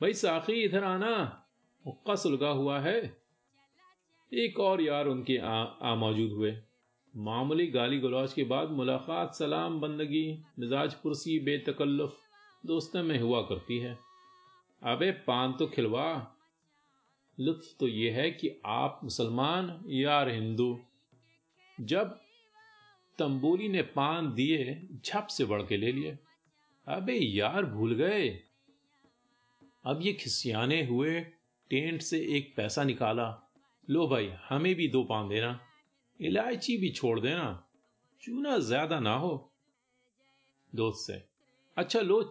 भाई 0.01 0.15
साखी 0.15 0.53
इधर 0.53 0.85
आना। 0.85 1.47
हुक्का 1.87 2.15
सुलगा 2.15 2.49
हुआ 2.49 2.81
है। 2.81 3.23
एक 4.35 4.61
और 4.61 4.83
यार 4.83 5.07
उनके 5.07 5.39
आ, 5.39 5.63
आ 5.63 5.95
मौजूद 5.95 6.31
हुए। 6.31 6.59
मामूली 7.17 7.67
गाली 7.67 7.99
गलौज 7.99 8.33
के 8.33 8.45
बाद 8.45 8.71
मुलाकात 8.71 9.35
सलाम 9.35 9.81
बंदगी 9.81 10.45
मिजाज 10.59 10.95
पुरसी 10.95 11.39
बेतकल्लुफ 11.39 12.17
दोस्तों 12.67 13.03
में 13.03 13.21
हुआ 13.21 13.43
करती 13.43 13.79
है। 13.79 14.12
अबे 14.83 15.11
पान 15.27 15.53
तो 15.53 15.67
खिलवा। 15.67 16.37
लुत्फ 17.39 17.75
तो 17.81 17.89
ये 17.89 18.11
है 18.11 18.31
कि 18.31 18.51
आप 18.67 19.01
मुसलमान 19.05 19.85
यार 19.89 20.29
हिंदू। 20.29 20.79
जब 21.79 22.19
तंबूरी 23.19 23.69
ने 23.69 23.83
पान 23.83 24.33
दिए, 24.35 24.89
झप 25.05 25.27
से 25.27 25.45
बढ़ 25.45 25.63
के 25.63 25.77
ले 25.77 25.93
लिए। 25.93 26.19
अबे 26.87 27.15
यार 27.15 27.65
भूल 27.65 27.95
गए। 27.95 28.29
अब 29.85 30.01
ये 30.03 30.13
खिसियाने 30.13 30.83
हुए 30.87 31.21
टेंट 31.71 32.03
से 32.03 32.21
एक 32.37 32.53
पैसा 32.57 32.85
निकाला। 32.85 33.29
लो 33.91 34.07
भाई, 34.09 34.33
हमें 34.49 34.75
भी 34.75 34.89
दो 34.89 35.05
पान 35.05 35.29
देना। 35.29 35.59
इलायची 36.21 36.77
भी 36.77 36.91
छोड़ 36.91 37.19
देना। 37.21 37.69
चूना 38.23 38.59
ज़्यादा 38.59 39.01
ना 39.01 39.15
हो। 39.15 39.33
दोस्त 40.73 41.07
से 41.07 41.23
अच्छा 41.77 42.01
लो 42.01 42.23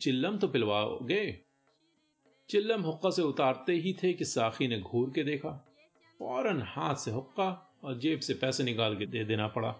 चिल्लम 0.00 0.38
तो 0.38 0.48
पिलवाओगे। 0.48 1.47
चिल्लम 2.50 2.82
हुक्का 2.82 3.10
से 3.10 3.22
उतारते 3.22 3.72
ही 3.72 3.92
थे 4.02 4.12
कि 4.12 4.24
साखी 4.24 4.68
ने 4.68 4.80
घूर 4.80 5.10
के 5.10 5.24
देखा। 5.24 5.50
फ़ौरन 6.18 6.62
हाथ 6.62 6.94
से 6.94 7.10
हुक्का 7.10 7.78
और 7.84 7.98
जेब 7.98 8.20
से 8.20 8.34
पैसे 8.34 8.64
निकाल 8.64 8.96
के 8.96 9.06
दे 9.06 9.24
देना 9.24 9.48
पड़ा। 9.48 9.74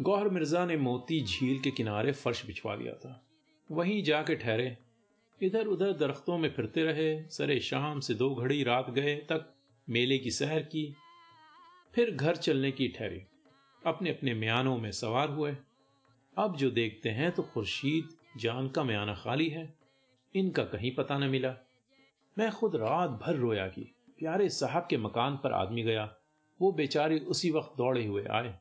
गौहर 0.00 0.28
मिर्ज़ा 0.28 0.66
ने 0.66 0.76
मोती 0.76 1.24
झील 1.24 1.60
के 1.60 1.70
किनारे 1.70 2.12
फर्श 2.12 2.46
बिछवा 2.46 2.74
लिया 2.74 2.92
था। 2.92 3.24
वहीं 3.70 4.02
जाके 4.02 4.36
ठहरे। 4.36 4.78
इधर 5.42 5.66
उधर 5.66 5.92
दरख्तों 5.92 6.38
में 6.38 6.50
फिरते 6.50 6.84
रहे। 6.84 7.28
सरे 7.28 7.60
शाम 7.60 8.00
से 8.00 8.14
दो 8.14 8.34
घड़ी 8.34 8.62
रात 8.62 8.90
गए 8.90 9.16
तक 9.16 9.54
मेले 9.90 10.18
की 10.18 10.30
सैर 10.30 10.62
की। 10.62 10.94
फिर 11.94 12.10
घर 12.10 12.36
चलने 12.36 12.72
की 12.72 12.88
ठहरी। 12.88 13.22
अपने 13.86 14.10
अपने 14.10 14.34
म्यानों 14.34 14.78
में 14.78 14.92
सवार 14.92 15.28
हुए। 15.28 15.56
अब 16.38 16.56
जो 16.56 16.70
देखते 16.70 17.08
हैं 17.08 17.32
तो 17.32 17.42
खुर्शीद 17.42 18.08
जान 18.36 18.68
का 18.68 18.84
म्याना 18.84 19.14
खाली 19.14 19.48
है। 19.48 19.83
इनका 20.34 20.64
कहीं 20.64 20.94
पता 20.94 21.18
न 21.18 21.24
मिला। 21.24 21.54
मैं 22.38 22.50
खुद 22.50 22.76
रात 22.76 23.10
भर 23.10 23.34
रोया 23.34 23.66
कि 23.66 23.80
प्यारे 24.18 24.48
साहब 24.48 24.86
के 24.90 24.96
मकान 24.96 25.36
पर 25.36 25.52
आदमी 25.52 25.82
गया। 25.82 26.14
वो 26.60 26.72
बेचारे 26.72 27.18
उसी 27.18 27.50
वक्त 27.50 27.74
दौड़े 27.78 28.06
हुए 28.06 28.24
आए। 28.24 28.54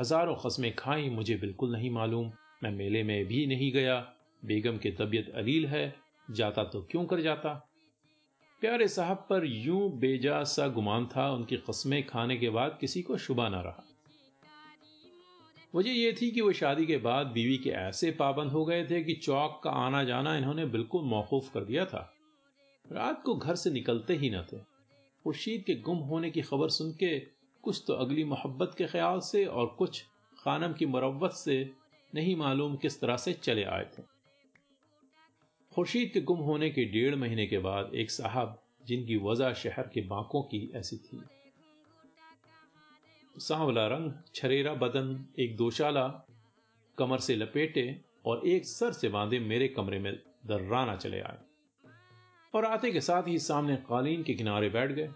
हज़ारों 0.00 0.34
खसमें 0.34 0.74
खाई, 0.76 1.10
मुझे 1.10 1.36
बिल्कुल 1.36 1.72
नहीं 1.72 1.90
मालूम। 1.90 2.32
मैं 2.62 2.70
मेले 2.70 3.02
में 3.02 3.26
भी 3.26 3.46
नहीं 3.46 3.72
गया। 3.72 3.98
बेगम 4.44 4.78
की 4.78 4.90
तबीयत 4.90 5.32
अलील 5.34 5.66
है। 5.66 5.94
जाता 6.30 6.64
तो 6.64 6.82
क्यों 6.90 7.04
कर 7.04 7.20
जाता? 7.20 7.54
प्यारे 8.60 8.88
साहब 8.88 9.26
पर 9.30 9.44
यूँ 9.44 9.98
बेजा 9.98 10.44
सा 10.44 10.68
गुमान 10.68 11.06
था। 11.06 11.30
उनकी 11.30 11.56
कस्में 11.56 12.06
खाने 12.06 12.36
के 12.36 12.50
बाद 12.50 12.78
किसी 12.80 13.02
को 13.02 13.18
शुबा 13.18 13.48
ना 13.48 13.60
रहा। 13.60 13.84
वजह 15.74 15.90
यह 15.90 16.16
थी 16.22 16.30
कि 16.30 16.40
वो 16.40 16.52
शादी 16.52 16.86
के 16.86 16.96
बाद 16.96 17.26
बीवी 17.26 17.56
के 17.56 17.70
ऐसे 17.70 18.10
पाबंद 18.10 18.50
हो 18.50 18.64
गए 18.64 18.84
थे 18.84 19.04
कि 19.04 19.14
चौक 19.14 19.60
का 19.64 19.70
आना 19.70 20.04
जाना 20.04 20.36
इन्होंने 20.36 20.66
बिल्कुल 20.66 21.02
मौकूफ 21.02 21.52
कर 21.54 21.60
दिया 21.60 21.84
था। 21.84 22.14
रात 22.92 23.22
को 23.22 23.34
घर 23.34 23.54
से 23.54 23.70
निकलते 23.70 24.14
ही 24.14 24.30
न 24.30 24.42
थे। 24.52 24.56
खुर्शीद 25.24 25.62
के 25.62 25.74
गुम 25.74 25.96
होने 25.96 26.30
की 26.30 26.42
खबर 26.42 26.68
सुन 26.68 26.92
के 26.92 27.18
कुछ 27.62 27.84
तो 27.86 27.94
अगली 27.94 28.24
मोहब्बत 28.24 28.74
के 28.78 28.86
ख्याल 28.86 29.20
से 29.20 29.44
और 29.44 29.66
कुछ 29.66 30.04
खानम 30.38 30.72
की 30.72 30.86
मरवत 30.86 31.32
से 31.32 31.70
नहीं 32.14 32.36
मालूम 32.36 32.76
किस 32.76 33.00
तरह 33.00 33.16
से 33.16 33.32
चले 33.32 33.64
आए 33.64 33.84
थे। 33.84 34.02
खुर्शीद 35.74 36.10
के 36.14 36.20
गुम 36.20 36.38
होने 36.38 36.70
के 36.70 36.84
डेढ़ 36.84 37.14
महीने 37.14 37.46
के 37.46 37.58
बाद 37.58 37.94
एक 37.94 38.10
साहब 38.10 38.62
जिनकी 38.86 39.16
वजह 39.16 39.52
शहर 39.52 39.82
के 39.82 40.00
बांकों 40.00 40.42
की 40.42 40.72
ऐसी 40.74 40.96
थी। 40.96 41.22
सांवला 43.38 43.86
रंग, 43.86 44.12
छरेरा 44.34 44.74
बदन, 44.74 45.26
एक 45.38 45.56
दोशाला, 45.56 46.26
कमर 46.98 47.18
से 47.18 47.36
लपेटे 47.36 48.00
और 48.26 48.46
एक 48.46 48.64
सर 48.64 48.92
से 48.92 49.08
बांधे 49.08 49.38
मेरे 49.38 49.68
कमरे 49.68 49.98
में 49.98 50.22
दर्राना 50.46 50.96
चले 50.96 51.20
आए। 51.20 51.38
और 52.54 52.64
आते 52.64 52.92
के 52.92 53.00
साथ 53.00 53.28
ही 53.28 53.38
सामने 53.38 53.76
कालीन 53.76 54.22
के 54.22 54.34
किनारे 54.34 54.68
बैठ 54.68 54.92
गए। 54.92 55.10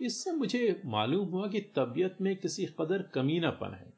इससे 0.00 0.32
मुझे 0.32 0.82
मालूम 0.86 1.28
हुआ 1.28 1.48
कि 1.48 1.60
तबीयत 1.60 2.16
में 2.20 2.36
किसी 2.36 2.66
कदर 2.66 3.02
कमीनापन 3.02 3.74
है। 3.74 3.92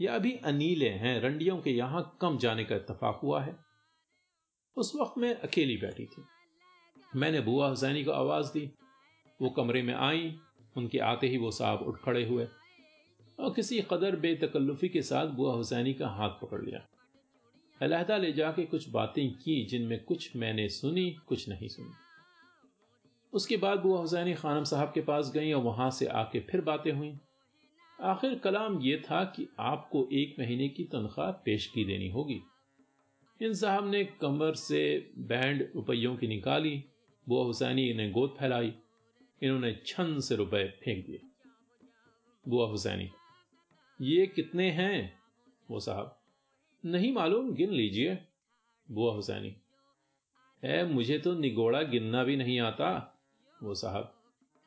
या 0.00 0.14
अभी 0.14 0.32
अनीले 0.32 0.88
हैं, 0.88 1.20
रंडियों 1.20 1.60
के 1.60 1.70
यहाँ 1.70 2.18
कम 2.20 2.38
जाने 2.38 2.64
का 2.64 2.76
इतफाक 2.76 3.20
हुआ 3.22 3.42
है। 3.42 3.56
उस 4.76 4.92
वक्त 5.00 5.14
मैं 5.18 5.34
अकेली 5.34 5.76
बैठी 5.76 6.06
थी। 6.06 6.22
मैंने 7.16 7.40
बुआ 7.40 7.68
हुसैनी 7.68 8.04
को 8.04 8.10
आवाज़ 8.10 8.52
दी। 8.52 8.70
वो 9.42 9.50
कमरे 9.50 9.82
में 9.82 9.94
आई। 9.94 10.38
उनके 10.76 10.98
आते 10.98 11.28
ही 11.28 11.38
वो 11.38 11.50
साहब 11.50 11.82
उठ 11.82 12.00
खड़े 12.00 12.24
हुए 12.24 12.46
और 13.40 13.54
किसी 13.54 13.80
कदर 13.90 14.16
बेतकल्लुफी 14.16 14.88
के 14.88 15.02
साथ 15.02 15.26
बुआ 15.26 15.54
हुसैनी 15.54 15.94
का 15.94 16.08
हाथ 16.08 16.30
पकड़ 16.30 16.62
लिया। 16.62 16.86
अलहदा 17.82 18.16
ले 18.16 18.32
जाके 18.32 18.64
कुछ 18.64 18.88
बातें 18.88 19.32
की 19.34 19.64
जिनमें 19.64 20.04
कुछ 20.04 20.36
मैंने 20.36 20.68
सुनी, 20.68 21.16
कुछ 21.26 21.48
नहीं 21.48 21.68
सुनी। 21.68 21.90
उसके 23.32 23.56
बाद 23.56 23.78
बुआ 23.78 24.00
हुसैनी 24.00 24.34
खानम 24.34 24.64
साहब 24.64 24.92
के 24.94 25.00
पास 25.00 25.32
गई 25.34 25.52
और 25.52 25.62
वहाँ 25.62 25.90
से 25.90 26.06
आके 26.06 26.40
फिर 26.40 26.60
बातें 26.60 26.92
हुई। 26.92 27.18
आखिर 28.00 28.38
कलाम 28.38 28.80
यह 28.80 29.02
था 29.10 29.24
कि 29.24 29.48
आपको 29.58 30.08
एक 30.12 30.36
महीने 30.38 30.68
की 30.68 30.84
तनख्वाह 30.84 31.30
पेश 31.30 31.66
की 31.66 31.84
देनी 31.84 32.08
होगी। 32.08 32.40
इन 33.42 33.54
साहब 33.54 33.90
ने 33.90 34.04
कमर 34.04 34.54
से 34.54 35.10
बैंड 35.18 35.68
रुपयों 35.76 36.16
की 36.16 36.26
निकाली, 36.26 36.84
बुआ 37.28 37.44
हुसैनी 37.44 37.94
ने 37.94 38.10
गोद 38.10 38.36
फैलाई 38.40 38.74
इन्होंने 39.42 39.72
छन 39.86 40.18
से 40.20 40.36
रुपए 40.36 40.64
फेंक 40.82 41.04
दिए। 41.06 41.20
बुआ 42.46 42.66
हुसैनी, 42.68 43.10
ये 44.00 44.26
कितने 44.26 44.70
हैं? 44.70 45.12
वो 45.68 45.80
साहब, 45.80 46.16
नहीं 46.84 47.12
मालूम, 47.12 47.52
गिन 47.54 47.70
लीजिए। 47.72 48.18
बुआ 48.88 49.12
हुसैनी 49.14 49.54
है 50.62 50.84
मुझे 50.86 51.18
तो 51.18 51.32
निगोड़ा 51.34 51.82
गिनना 51.84 52.22
भी 52.24 52.36
नहीं 52.36 52.58
आता। 52.60 52.88
वो 53.60 53.74
साहब, 53.74 54.12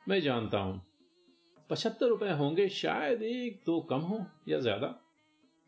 मैं 0.06 0.20
जानता 0.20 0.58
हूँ, 0.58 0.80
पचहत्तर 1.70 2.06
रुपए 2.06 2.30
होंगे, 2.30 2.68
शायद 2.68 3.22
एक 3.22 3.60
दो 3.66 3.80
कम 3.80 4.00
हो 4.00 4.24
या 4.48 4.58
ज़्यादा। 4.60 4.94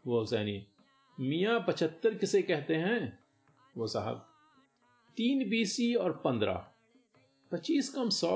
वो 0.05 0.19
हुसैनी, 0.19 0.65
मियाँ 1.19 1.59
पचहत्तर 1.69 2.15
किसे 2.15 2.43
कहते 2.43 2.77
हैं? 2.77 3.19
वो 3.75 3.87
साहब, 3.89 4.27
तीन 5.17 5.49
बीसी 5.51 5.95
और 5.95 6.13
पंद्रह, 6.25 6.67
पच्चीस 7.53 7.89
कम 7.89 8.09
सौ। 8.11 8.35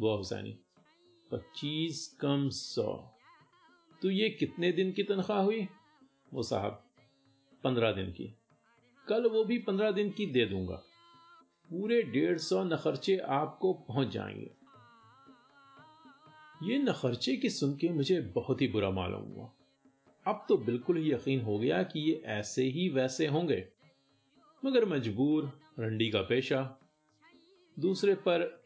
वो 0.00 0.16
हुसैनी। 0.16 0.58
पच्चीस 1.30 2.18
कम 2.20 2.48
सौ। 2.48 3.10
तो 4.02 4.10
ये 4.10 4.30
कितने 4.30 4.72
दिन 4.72 4.92
की 4.92 5.02
तनख्वाह 5.02 5.40
हुई? 5.40 5.68
वो 6.32 6.42
साहब, 6.42 6.84
पंद्रह 7.64 7.92
दिन 7.92 8.12
की। 8.12 8.34
कल 9.08 9.26
वो 9.26 9.44
भी 9.44 9.58
पंद्रह 9.58 9.90
दिन 9.90 10.10
की 10.10 10.26
दे 10.26 10.46
दूँगा। 10.46 10.82
पूरे 11.70 12.02
डेढ़ 12.02 12.38
सौ 12.38 12.64
नखर्चे 12.64 13.16
आपको 13.16 13.72
पहुँच 13.72 14.08
जाएँगे। 14.08 14.50
ये 16.62 16.78
नखर्चे 16.78 17.36
की 17.36 17.50
सुन 17.50 17.76
के 17.76 17.88
मुझे 17.88 18.20
बहुत 18.20 18.60
ही 18.60 18.68
बुरा 18.68 18.90
मालूम 18.90 19.22
हुआ। 19.22 19.52
अब 20.26 20.46
तो 20.48 20.56
बिल्कुल 20.56 20.96
ही 20.96 21.12
यकीन 21.12 21.40
हो 21.40 21.58
गया 21.58 21.82
कि 21.82 22.00
ये 22.00 22.22
ऐसे 22.26 22.62
ही 22.62 22.88
वैसे 22.88 23.26
होंगे। 23.26 23.68
मगर 24.64 24.84
मजबूर, 24.84 25.60
रंडी 25.78 26.10
का 26.10 26.22
पेशा। 26.22 26.78
दूसरे 27.78 28.14
पर 28.14 28.59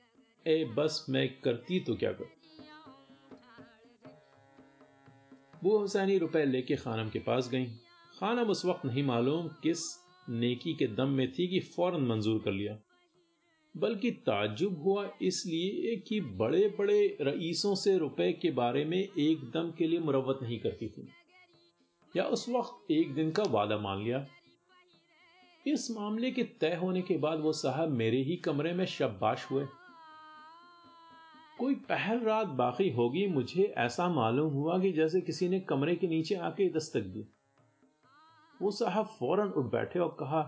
ए, 0.47 0.65
बस 0.65 1.07
मैं 1.09 1.41
करती 1.41 1.81
तो 1.81 1.95
क्या 1.95 2.13
कर? 2.13 2.25
वो 5.65 5.79
हुसैनी 5.79 6.19
रुपए 6.19 6.45
लेके 6.45 6.77
खानम 6.77 7.11
के 7.11 7.19
पास 7.19 7.49
गई। 7.49 7.67
खानम 8.19 8.51
उस 8.51 8.65
वक्त 8.65 8.87
नहीं 8.87 9.03
मालूम 9.03 9.49
किस 9.49 9.79
नेकी 10.29 10.75
के 10.75 10.87
दम 10.87 11.09
में 11.09 11.33
थी 11.33 11.49
कि 11.49 11.61
फ़ौरन 11.61 12.07
मंजूर 12.07 12.43
कर 12.45 12.53
लिया। 12.53 12.79
बल्कि 13.77 14.11
ताजुब 14.11 14.83
हुआ 14.83 15.11
इसलिए 15.23 15.97
कि 15.97 16.21
बड़े 16.21 16.75
बड़े 16.79 17.17
रईसों 17.21 17.75
से 17.75 17.99
रुपए 17.99 18.33
के 18.33 18.51
बारे 18.51 18.85
में 18.85 19.09
एकदम 19.19 19.71
के 19.71 19.87
लिए 19.87 19.99
मुरवत 19.99 20.39
नहीं 20.43 20.61
करती 20.61 20.89
थी। 20.89 21.09
या 22.17 22.25
उस 22.25 22.49
वक्त 22.49 22.91
एक 22.91 23.15
दिन 23.15 23.31
का 23.31 23.43
वादा 23.43 23.79
मान 23.79 24.03
लिया। 24.03 24.27
इस 25.67 25.91
मामले 25.91 26.31
के 26.31 26.43
तय 26.43 26.75
होने 26.75 27.03
के 27.03 27.17
बाद 27.17 27.41
वो 27.41 27.53
साहब 27.53 27.89
मेरे 27.89 28.23
ही 28.23 28.37
कमरे 28.37 28.73
में 28.73 28.87
शब्बाश 28.87 29.45
हुए। 29.51 29.67
कोई 31.65 31.75
पहल 31.89 32.19
रात 32.21 32.47
बाकी 32.47 32.89
होगी, 32.91 33.27
मुझे 33.27 33.63
ऐसा 33.79 34.09
मालूम 34.09 34.53
हुआ 34.53 34.79
कि 34.79 34.91
जैसे 34.93 35.21
किसी 35.21 35.49
ने 35.49 35.61
कमरे 35.61 35.95
के 35.97 36.07
नीचे 36.07 36.35
आके 36.39 36.69
दस्तक 36.69 37.03
दी। 37.03 37.25
वो 38.61 38.71
साहब 38.71 39.07
फ़ौरन 39.19 39.49
उठ 39.51 39.71
बैठे 39.73 39.99
और 39.99 40.09
कहा 40.21 40.43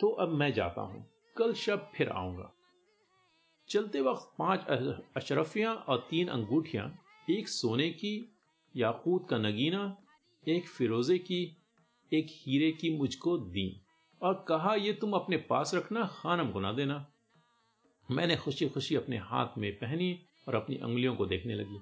तो 0.00 0.08
अब 0.08 0.32
मैं 0.32 0.52
जाता 0.52 0.80
हूँ, 0.80 1.04
कल 1.36 1.52
शब 1.54 1.90
फिर 1.94 2.08
आऊँगा। 2.08 2.50
चलते 3.70 4.00
वक्त 4.00 4.30
पाँच 4.38 4.66
अशरफियाँ 5.16 5.74
और 5.74 6.06
तीन 6.10 6.28
अंगूठियाँ, 6.28 6.86
एक 7.30 7.48
सोने 7.48 7.88
की, 7.90 8.14
याकूत 8.74 9.28
का 9.28 9.38
नगीना, 9.38 9.96
एक 10.44 10.68
फिरोजे 10.68 11.18
की, 11.18 11.42
एक 12.12 12.26
हीरे 12.30 12.70
की 12.72 12.96
मुझको 12.98 13.36
दी 13.38 13.68
और 14.20 14.44
कहा 14.48 14.74
यह 14.74 14.98
तुम 15.00 15.12
अपने 15.12 15.36
पास 15.50 15.74
रखना, 15.74 16.06
खानम 16.12 16.50
को 16.50 16.60
ना 16.60 16.72
देना। 16.72 17.04
मैंने 18.08 18.36
खुशी 18.36 18.68
खुशी 18.68 18.94
अपने 18.94 19.18
हाथ 19.24 19.58
में 19.58 19.72
पहनी 19.72 20.18
और 20.48 20.54
अपनी 20.54 20.76
उंगलियों 20.76 21.16
को 21.16 21.26
देखने 21.26 21.54
लगी। 21.54 21.76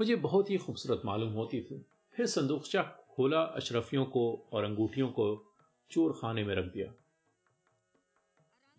मुझे 0.00 0.16
बहुत 0.16 0.50
ही 0.50 0.56
खूबसूरत 0.56 1.02
मालूम 1.04 1.32
होती 1.32 1.60
थी। 1.60 1.86
फिर 2.12 2.26
संदूकचा 2.26 2.82
खोला 2.82 3.42
अशरफियों 3.42 4.04
को 4.04 4.48
और 4.52 4.64
अंगूठियों 4.64 5.08
को 5.08 5.54
चोर 5.90 6.12
खाने 6.12 6.44
में 6.44 6.54
रख 6.54 6.64
दिया। 6.64 6.92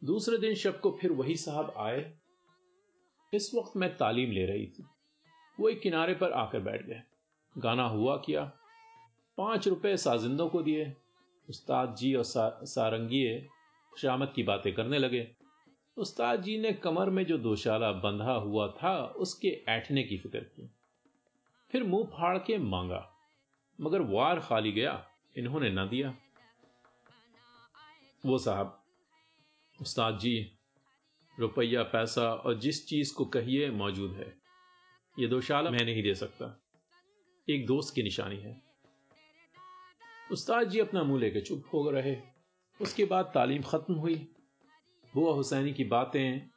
दूसरे 0.04 0.38
दिन 0.38 0.56
शब 0.56 0.80
को 0.80 0.98
फिर 1.02 1.12
वही 1.12 1.36
साहब 1.36 1.74
आए। 1.78 2.18
इस 3.34 3.56
वक्त 3.56 3.78
मैं 3.78 3.98
तालीम 3.98 4.32
ले 4.32 4.46
रही 4.46 4.68
थी। 4.68 4.86
वो 5.60 5.70
एक 5.70 5.82
किनारे 5.82 6.14
पर 6.14 6.32
आकर 6.32 6.60
बैठ 6.60 6.86
गए। 6.86 7.02
गाना 7.58 7.88
हुआ 7.88 8.18
किया। 8.18 8.52
पाँच 9.38 9.68
रुपए 9.68 9.98
साजिंदों 9.98 10.50
को 10.50 10.62
दिए। 10.62 10.94
उस्ताद 11.50 11.96
जी 11.96 12.16
और 12.16 12.24
सा, 12.24 12.60
सारंगिए 12.64 13.48
शामत 13.98 14.34
की 14.36 14.44
बातें 14.44 14.74
करने 14.74 15.00
लगे। 15.00 15.36
उस्ताद 16.00 16.42
जी 16.42 16.58
ने 16.58 16.74
कमर 16.74 17.10
में 17.10 17.26
जो 17.26 17.38
दोशाला 17.38 17.92
बंधा 17.92 18.32
हुआ 18.32 18.68
था, 18.68 19.06
उसके 19.06 19.48
ऐठने 19.68 20.04
की 20.04 20.18
फ़िक्र 20.18 20.40
की। 20.40 20.70
फिर 21.72 21.84
मुँह 21.84 22.06
फाड़ 22.06 22.38
के 22.38 22.58
मांगा, 22.58 23.14
मगर 23.82 24.02
वार 24.02 24.40
खाली 24.40 24.72
गया, 24.72 25.10
इन्होंने 25.38 25.70
न 25.70 25.90
दिया। 25.90 26.16
वो 28.26 28.38
साहब, 28.38 28.84
उस्ताद 29.82 30.20
जी, 30.20 30.52
रुपया, 31.40 31.84
पैसा 31.84 32.34
और 32.34 32.60
जिस 32.60 32.88
चीज़ 32.88 33.14
को 33.14 33.26
कहिए 33.26 33.70
मौजूद 33.70 34.12
है। 34.12 34.38
ये 35.20 35.28
दोशाला 35.28 35.70
मैं 35.70 35.86
नहीं 35.86 36.04
दे 36.04 36.16
सकता। 36.16 36.62
एक 37.50 37.66
दोस्त 37.66 37.96
की 37.96 38.04
निशानी 38.04 38.38
है। 38.38 38.62
उस्ताद 40.32 40.70
जी 40.70 40.80
अपना 40.80 41.04
मुँह 41.04 41.20
लेके 41.20 41.42
चुप 41.42 41.64
हो 41.74 41.92
रहे। 41.92 42.18
उसके 42.82 43.06
बाद 43.06 43.32
तालीम 43.34 43.62
खत्म 43.62 43.94
हुई। 43.94 44.28
बुआ 45.16 45.34
हुसैनी 45.34 45.74
की 45.74 45.84
बातें 45.84 46.50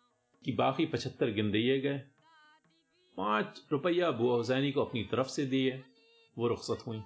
कि 0.45 0.53
बाकी 0.53 0.87
पचहत्तर 0.87 1.31
गिन 1.31 1.51
दिए 1.51 1.81
गए। 1.81 1.99
पाँच 3.17 3.67
रुपया 3.73 4.11
बुआ 4.11 4.37
हुसैनी 4.37 4.73
को 4.73 4.85
अपनी 4.85 5.05
तरफ़ 5.05 5.27
से 5.27 5.47
दिए, 5.47 5.85
वो 6.38 6.49
रुख्सत 6.49 6.79
हुई। 6.87 7.03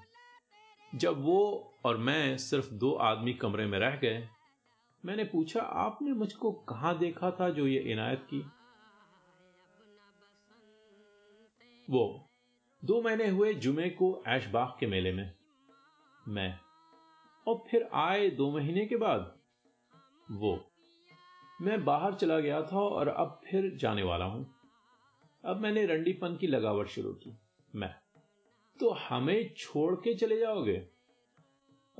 जब 0.95 1.25
वो 1.25 1.73
और 1.85 1.97
मैं 1.97 2.39
सिर्फ़ 2.39 2.71
दो 2.71 2.93
आदमी 2.93 3.33
कमरे 3.33 3.67
में 3.67 3.79
रह 3.79 3.97
गए, 3.97 4.29
मैंने 5.05 5.25
पूछा, 5.25 5.61
आपने 5.61 6.13
मुझको 6.13 6.53
कहाँ 6.53 6.99
देखा 6.99 7.31
था 7.31 7.51
जो 7.51 7.67
ये 7.67 7.81
इनायत 7.81 8.29
की? 8.35 8.41
वो, 11.91 12.31
दो 12.85 13.03
महीने 13.03 13.29
हुए 13.29 13.55
जुमे 13.55 13.91
को 13.91 14.23
ऐशबाग 14.27 14.69
के 14.81 14.87
मेले 14.87 15.13
में। 15.13 15.33
मैं, 16.29 16.59
और 17.49 17.65
फिर 17.71 17.89
आए 17.93 18.31
दो 18.31 18.51
महीने 18.51 18.87
के 18.87 18.97
बाद, 18.97 19.39
वो 20.31 20.73
मैं 21.63 21.85
बाहर 21.85 22.15
चला 22.15 22.41
गया 22.41 22.63
था 22.63 22.81
और 22.81 23.09
अब 23.09 23.41
फिर 23.51 23.77
जाने 23.77 24.03
वाला 24.03 24.25
हूँ। 24.25 24.55
अब 25.45 25.57
मैंने 25.57 25.87
रंडीपन 25.87 26.37
की 26.37 26.47
लगावट 26.47 26.87
शुरू 26.87 27.11
की। 27.11 27.37
मैं। 27.75 27.95
तो 28.81 28.91
हमें 28.91 29.55
छोड़ 29.57 29.95
के 29.95 30.15
चले 30.15 30.39
जाओगे? 30.39 30.89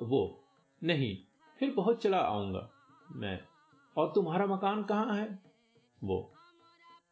वो। 0.03 0.45
नहीं, 0.85 1.19
फिर 1.59 1.71
बहुत 1.71 2.03
चला 2.03 2.19
आऊँगा। 2.19 2.71
मैं। 3.17 3.41
और 3.97 4.13
तुम्हारा 4.15 4.47
मकान 4.47 4.85
कहाँ 4.85 5.17
है? 5.17 5.39
वो। 6.05 6.33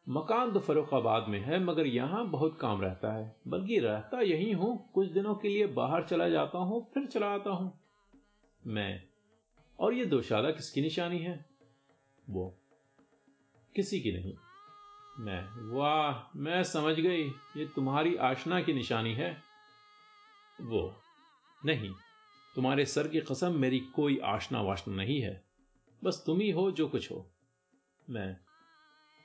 मकान 0.09 0.51
तो 0.51 0.59
फरुखाबाद 0.59 1.27
में 1.27 1.39
है, 1.39 1.59
मगर 1.59 1.85
यहाँ 1.85 2.27
बहुत 2.27 2.59
काम 2.59 2.81
रहता 2.81 3.13
है। 3.13 3.35
बल्कि 3.47 3.79
रहता 3.79 4.21
यही 4.21 4.51
हूँ, 4.51 4.91
कुछ 4.91 5.07
दिनों 5.07 5.35
के 5.35 5.47
लिए 5.47 5.67
बाहर 5.67 6.03
चला 6.03 6.29
जाता 6.29 6.57
हूँ, 6.57 6.91
फिर 6.93 7.05
चला 7.05 7.27
आता 7.27 7.49
हूँ। 7.49 7.79
मैं। 8.67 9.03
और 9.79 9.93
ये 9.93 10.05
दोशाला 10.05 10.51
किसकी 10.51 10.81
निशानी 10.81 11.19
है? 11.19 11.54
वो। 12.29 12.57
किसी 13.75 13.99
की 13.99 14.11
नहीं। 14.11 14.33
मैं, 15.19 15.71
वाह, 15.71 16.37
मैं 16.39 16.63
समझ 16.63 16.95
गई, 16.95 17.29
ये 17.29 17.65
तुम्हारी 17.65 18.15
आशना 18.15 18.61
की 18.61 18.73
निशानी 18.73 19.13
है। 19.13 19.41
वो, 20.61 21.01
नहीं, 21.65 21.91
तुम्हारे 22.55 22.85
सर 22.85 23.07
की 23.07 23.19
कसम, 23.19 23.55
मेरी 23.55 23.79
कोई 23.79 24.19
आशना 24.19 24.61
वाशना 24.61 24.95
नहीं 24.95 25.21
है। 25.21 25.45
बस 26.03 26.23
तुम 26.25 26.39
ही 26.39 26.51
हो 26.51 26.71
जो 26.71 26.87
कुछ 26.87 27.11
हो। 27.11 27.31
मैं 28.09 28.37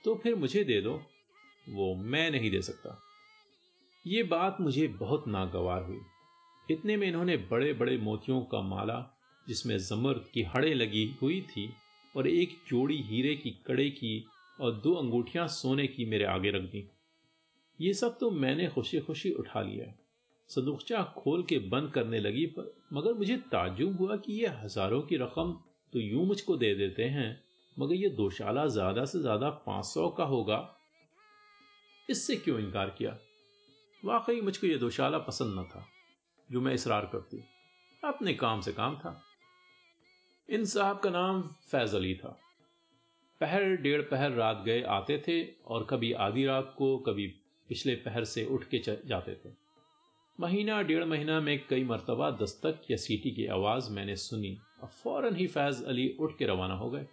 तो 0.05 0.15
फिर 0.15 0.35
मुझे 0.35 0.65
दे 0.65 0.81
दो। 0.81 1.03
वो, 1.69 1.95
मैं 1.95 2.31
नहीं 2.31 2.51
दे 2.51 2.63
सकता। 2.63 3.03
ये 4.07 4.23
बात 4.23 4.57
मुझे 4.61 4.89
बहुत 4.89 5.29
नागवार 5.29 5.83
हुई। 5.83 6.01
इतने 6.71 6.97
में 6.97 7.09
इन्होंने 7.09 7.37
बड़े 7.37 7.73
बड़े 7.73 7.99
मोतियों 7.99 8.41
का 8.41 8.61
माला, 8.61 9.21
जिसमें 9.49 9.79
जमर 9.79 10.13
की 10.13 10.43
हड़े 10.43 10.75
लगी 10.75 11.19
हुई 11.23 11.41
थी 11.41 11.75
और 12.15 12.29
एक 12.29 12.57
जोड़ी 12.69 12.97
हीरे 13.03 13.35
की 13.37 13.51
कड़े 13.67 13.89
की 13.91 14.25
और 14.59 14.73
दो 14.75 14.95
अंगूठियाँ 14.95 15.47
सोने 15.49 15.87
की 15.87 16.05
मेरे 16.05 16.25
आगे 16.27 16.51
रख 16.51 16.63
दी। 16.63 16.89
ये 17.81 17.93
सब 17.95 18.19
तो 18.19 18.31
मैंने 18.31 18.67
खुशी 18.69 19.01
खुशी 19.01 19.31
उठा 19.33 19.61
लिया। 19.63 19.93
संदूकचा 20.51 21.03
खोल 21.17 21.43
के 21.43 21.59
बंद 21.69 21.91
करने 21.91 22.19
लगी, 22.21 22.47
पर 22.47 22.75
मगर 22.93 23.13
मुझे 23.15 23.37
ताजुब 23.53 23.97
हुआ 23.99 24.17
कि 24.17 24.43
यह 24.43 24.61
हज़ारों 24.63 25.01
की 25.03 25.17
रकम 25.17 25.53
तो 25.93 26.01
यूँ 26.01 26.27
मुझको 26.27 26.57
दे 26.57 26.75
देते 26.75 27.05
हैं, 27.05 27.43
मगर 27.77 27.95
ये 27.95 28.09
दोशाला 28.11 28.67
ज़्यादा 28.67 29.05
से 29.05 29.21
ज़्यादा 29.21 29.51
पाँच 29.67 29.85
सौ 29.85 30.09
का 30.09 30.25
होगा। 30.25 30.59
इससे 32.09 32.37
क्यों 32.37 32.59
इनकार 32.59 32.91
किया? 32.91 33.17
वाकई 34.03 34.41
मुझको 34.41 34.67
ये 34.67 34.77
दोशाला 34.79 35.19
पसंद 35.21 35.59
न 35.59 35.65
था, 35.65 35.87
जो 36.51 36.61
मैं 36.61 36.75
इसरार 36.75 37.09
करती। 37.13 37.43
अपने 38.03 38.35
काम 38.35 38.61
से 38.61 38.73
काम 38.73 38.97
था। 38.97 39.21
इन 40.51 40.65
साहब 40.65 40.99
का 40.99 41.11
नाम 41.11 41.43
फैज 41.43 41.95
अली 41.95 42.15
था। 42.15 42.39
पहर, 43.41 43.65
डेढ़ 43.65 44.03
पहर 44.03 44.31
रात 44.31 44.63
गए 44.67 44.83
आते 44.83 45.23
थे 45.29 45.45
और 45.67 45.87
कभी 45.91 46.13
आधी 46.13 46.47
रात 46.47 46.75
को, 46.79 46.99
कभी 46.99 47.27
पिछले 47.69 47.95
पहर 47.95 48.25
से 48.25 48.45
उठ 48.45 48.65
के 48.65 48.79
जाते 49.07 49.35
थे। 49.35 49.53
महीना, 50.41 50.83
डेढ़ 50.83 51.05
महीना 51.05 51.41
में 51.41 51.67
कई 51.67 51.85
मरतबा 51.85 52.31
दस्तक 52.31 52.81
या 52.91 52.97
सीटी 52.97 53.31
की 53.31 53.47
आवाज़ 53.47 53.91
मैंने 53.91 54.17
सुनी 54.17 54.59
और 54.83 54.89
फ़ौरन 54.89 55.37
ही 55.37 55.47
फैज 55.47 55.85
अली 55.85 56.17
उठ 56.21 56.39
के 56.39 56.47
रवाना 56.47 56.75
हो 56.75 56.91
गए। 56.91 57.05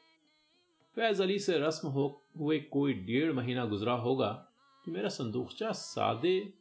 फैज 0.96 1.22
अली 1.22 1.40
से 1.40 1.58
रस्म 1.58 1.88
हो, 1.88 2.22
हुए 2.40 2.60
कोई 2.60 2.94
डेढ़ 2.94 3.32
महीना 3.32 3.66
गुजरा 3.66 3.94
होगा 3.94 4.48
कि 4.86 4.92
मेरा 4.92 5.10
संदूकचा 5.10 5.72
सादे 5.72 6.54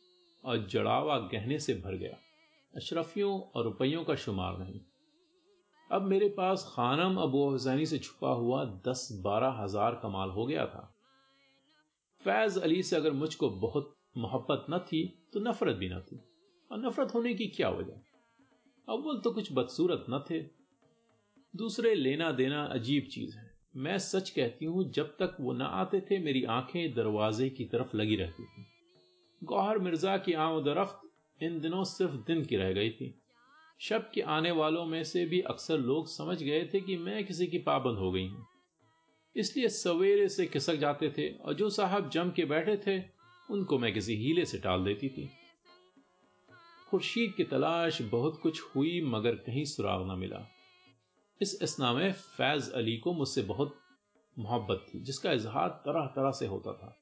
और 0.45 0.67
जड़ावा 0.67 1.19
गहने 1.19 1.59
से 1.59 1.75
भर 1.75 1.95
गया। 1.95 2.17
अशरफियों 2.77 3.41
और 3.41 3.65
रुपयों 3.65 4.05
का 4.05 4.15
शुमार 4.15 4.59
नहीं। 4.59 4.81
अब 5.90 6.03
मेरे 6.03 6.29
पास 6.29 6.64
खानम 6.75 7.16
अबू 7.16 7.49
हुसैनी 7.49 7.87
से 7.87 7.99
छुपा 7.99 8.31
हुआ 8.31 8.64
दस 8.64 9.09
बारह 9.25 9.49
हज़ार 9.49 9.94
कमाल 9.94 10.31
हो 10.31 10.46
गया 10.46 10.66
था। 10.66 10.92
फैज 12.22 12.59
अली 12.59 12.83
से 12.83 12.96
अगर 12.96 13.12
मुझको 13.12 13.51
बहुत 13.51 13.94
मोहब्बत 14.18 14.66
न 14.70 14.79
थी 14.79 15.20
तो 15.33 15.40
नफरत 15.40 15.77
भी 15.77 15.88
न 15.88 16.01
थी। 16.01 16.20
और 16.70 16.79
नफरत 16.79 17.14
होने 17.14 17.35
की 17.35 17.46
क्या 17.46 17.68
वजह? 17.70 18.01
अव्वल 18.88 19.18
तो 19.18 19.31
कुछ 19.31 19.53
बदसूरत 19.53 20.07
न 20.11 20.25
थे। 20.31 20.40
दूसरे 21.55 21.94
लेना 21.94 22.33
देना 22.33 22.64
अजीब 22.64 23.09
चीज़ 23.11 23.37
है। 23.37 23.51
मैं 23.77 23.99
सच 23.99 24.31
कहती 24.31 24.64
हूँ, 24.64 24.90
जब 24.90 25.16
तक 25.16 25.37
वो 25.40 25.53
न 25.53 25.62
आते 25.62 26.01
थे, 26.01 26.18
मेरी 26.18 26.44
आँखें 26.44 26.94
दरवाजे 26.94 27.49
की 27.51 27.64
तरफ़ 27.64 27.96
लगी 27.96 28.16
रहती 28.16 28.44
थी। 28.44 28.66
गौहर 29.42 29.79
मिर्ज़ा 29.79 30.16
की 30.16 30.33
आमदरफ्त 30.33 31.42
इन 31.42 31.61
दिनों 31.61 31.85
सिर्फ़ 31.85 32.12
दिन 32.12 32.44
की 32.44 32.57
रह 32.57 32.72
गई 32.72 32.90
थी। 32.90 33.14
शब 33.81 34.11
के 34.15 34.21
आने 34.21 34.51
वालों 34.51 34.85
में 34.87 35.05
से 35.05 35.25
भी 35.25 35.41
अक्सर 35.41 35.79
लोग 35.79 36.09
समझ 36.09 36.43
गए 36.43 36.71
थे 36.75 36.81
कि 36.81 36.97
मैं 36.97 37.27
किसी 37.27 37.47
की 37.47 37.59
पाबंद 37.59 37.99
हो 37.99 38.12
गई 38.12 38.27
हूँ। 38.29 38.47
इसलिए 39.37 39.69
सवेरे 39.69 40.29
से 40.29 40.47
खिसक 40.47 40.75
जाते 40.75 41.11
थे 41.19 41.29
और 41.29 41.55
जो 41.55 41.71
साहब 41.71 42.11
जम 42.11 42.31
के 42.31 42.45
बैठे 42.45 42.77
थे, 42.77 43.05
उनको 43.51 43.79
मैं 43.79 43.95
किसी 43.95 44.17
हीले 44.17 44.45
से 44.45 44.59
टाल 44.59 44.85
देती 44.85 45.09
थी। 45.09 45.31
खुर्शीद 46.91 47.35
की 47.37 47.45
तलाश 47.45 48.03
बहुत 48.03 48.41
कुछ 48.43 48.62
हुई, 48.77 49.01
मगर 49.01 49.35
कहीं 49.35 49.65
सुराग 49.65 50.07
न 50.07 50.19
मिला। 50.19 50.49
इस 51.43 51.59
इसना 51.62 51.93
में 51.93 52.12
फैज 52.12 52.73
अली 52.73 52.97
को 52.97 53.12
मुझसे 53.12 53.43
बहुत 53.43 53.79
मोहब्बत 54.39 54.87
थी, 54.95 55.01
जिसका 55.01 55.33
इजहार 55.33 55.69
तरह 55.69 56.07
तरह 56.07 56.31
से 56.31 56.47
होता 56.47 56.73
था। 56.73 56.99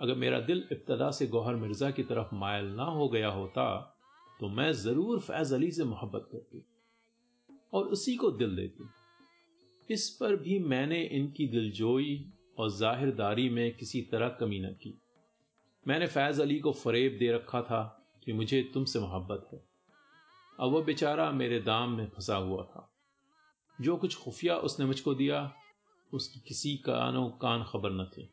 अगर 0.00 0.14
मेरा 0.14 0.40
दिल 0.40 0.68
इब्तदा 0.72 1.10
से 1.10 1.26
गौहर 1.26 1.54
मिर्ज़ा 1.54 1.90
की 1.90 2.02
तरफ़ 2.02 2.34
मायल 2.34 2.64
ना 2.64 2.84
हो 2.84 3.08
गया 3.08 3.28
होता 3.28 3.91
तो 4.42 4.48
मैं 4.48 4.72
ज़रूर 4.72 5.20
फैज 5.20 5.52
अली 5.52 5.70
से 5.70 5.84
मोहब्बत 5.84 6.28
करती 6.32 6.64
और 7.74 7.84
उसी 7.84 8.16
को 8.16 8.30
दिल 8.30 8.56
देती 8.56 8.88
इस 9.94 10.16
पर 10.20 10.36
भी 10.36 10.58
मैंने 10.58 11.02
इनकी 11.02 11.46
दिलजोई 11.46 12.32
और 12.58 12.70
जाहिरदारी 12.70 13.48
में 13.48 13.76
किसी 13.76 14.02
तरह 14.02 14.28
कमी 14.28 14.60
न 14.60 14.66
की। 14.66 15.00
मैंने 15.88 16.06
फैज 16.06 16.40
अली 16.40 16.58
को 16.58 16.72
फरेब 16.72 17.16
दे 17.18 17.32
रखा 17.32 17.62
था 17.62 18.06
कि 18.24 18.32
मुझे 18.32 18.70
तुमसे 18.74 18.98
मोहब्बत 18.98 19.48
है। 19.52 19.64
और 20.60 20.70
वह 20.70 20.84
बेचारा 20.84 21.30
मेरे 21.30 21.60
दाम 21.60 21.90
में 21.90 22.08
फंसा 22.08 22.36
हुआ 22.36 22.64
था। 22.64 22.94
जो 23.80 23.96
कुछ 23.96 24.16
खुफिया 24.16 24.56
उसने 24.56 24.86
मुझको 24.86 25.14
दिया, 25.14 25.52
उसकी 26.12 26.40
किसी 26.40 26.76
कानो 26.76 27.28
कान 27.28 27.64
खबर 27.68 27.90
न 27.90 28.04
थी। 28.04 28.30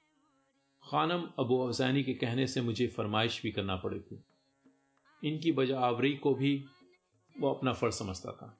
खानम 0.89 1.29
अबू 1.39 1.67
अफसानी 1.67 2.03
के 2.03 2.13
कहने 2.13 2.47
से 2.47 2.61
मुझे 2.61 2.87
फरमाइश 2.87 3.41
भी 3.43 3.51
करना 3.51 3.75
पड़ी 3.75 3.99
थी। 3.99 4.23
इनकी 5.23 5.51
बजावरी 5.51 6.15
को 6.17 6.33
भी 6.33 6.65
वो 7.39 7.53
अपना 7.53 7.73
फ़र्ज़ 7.73 7.95
समझता 7.95 8.31
था। 8.31 8.59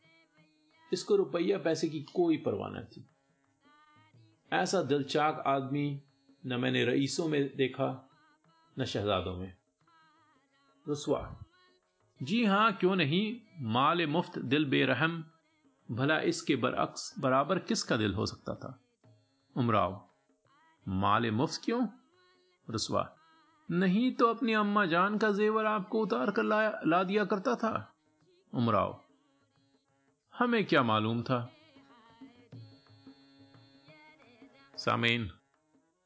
इसको 0.94 1.16
रुपया 1.16 1.58
पैसे 1.58 1.90
की 1.90 2.02
कोई 2.02 2.38
परवाह 2.38 2.70
न 2.70 2.84
थी। 2.84 3.10
ऐसा 4.54 4.82
दिलचाक 4.82 5.44
आदमी 5.48 6.04
न 6.46 6.60
मैंने 6.60 6.86
रईसों 6.86 7.28
में 7.28 7.56
देखा, 7.56 8.10
न 8.80 8.86
शहजादों 8.86 9.38
में। 9.38 9.58
रसवा 10.90 11.40
जी 12.24 12.46
हाँ, 12.46 12.74
क्यों 12.74 12.96
नहीं? 12.96 13.42
माल 13.60 14.08
मुफ़्त, 14.08 14.40
दिल 14.40 14.66
बेरहम, 14.66 15.26
भला 15.92 16.20
इसके 16.20 16.56
बरअक्स, 16.56 17.16
बराबर 17.20 17.60
किसका 17.60 17.98
दिल 17.98 18.14
हो 18.14 18.26
सकता 18.26 18.56
था? 18.56 18.84
उमराव, 19.58 20.10
माल 20.88 21.32
मुफ़्त 21.32 21.62
क्यों? 21.66 21.88
रसवा 22.70 23.16
नहीं 23.72 24.12
तो 24.12 24.28
अपनी 24.28 24.54
अम्मा 24.54 24.86
जान 24.86 25.18
का 25.18 25.32
जेवर 25.32 25.66
आपको 25.66 26.02
उतार 26.02 26.32
कर 26.32 26.44
ला, 26.44 26.82
ला 26.86 27.04
दिया 27.04 27.26
करता 27.26 27.56
था। 27.56 27.94
उमराव 28.54 29.02
हमें 30.38 30.66
क्या 30.66 30.84
मालूम 30.84 31.22
था? 31.22 31.52
सामीन 34.76 35.32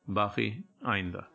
बाकी 0.09 0.65
आइंदा। 0.85 1.32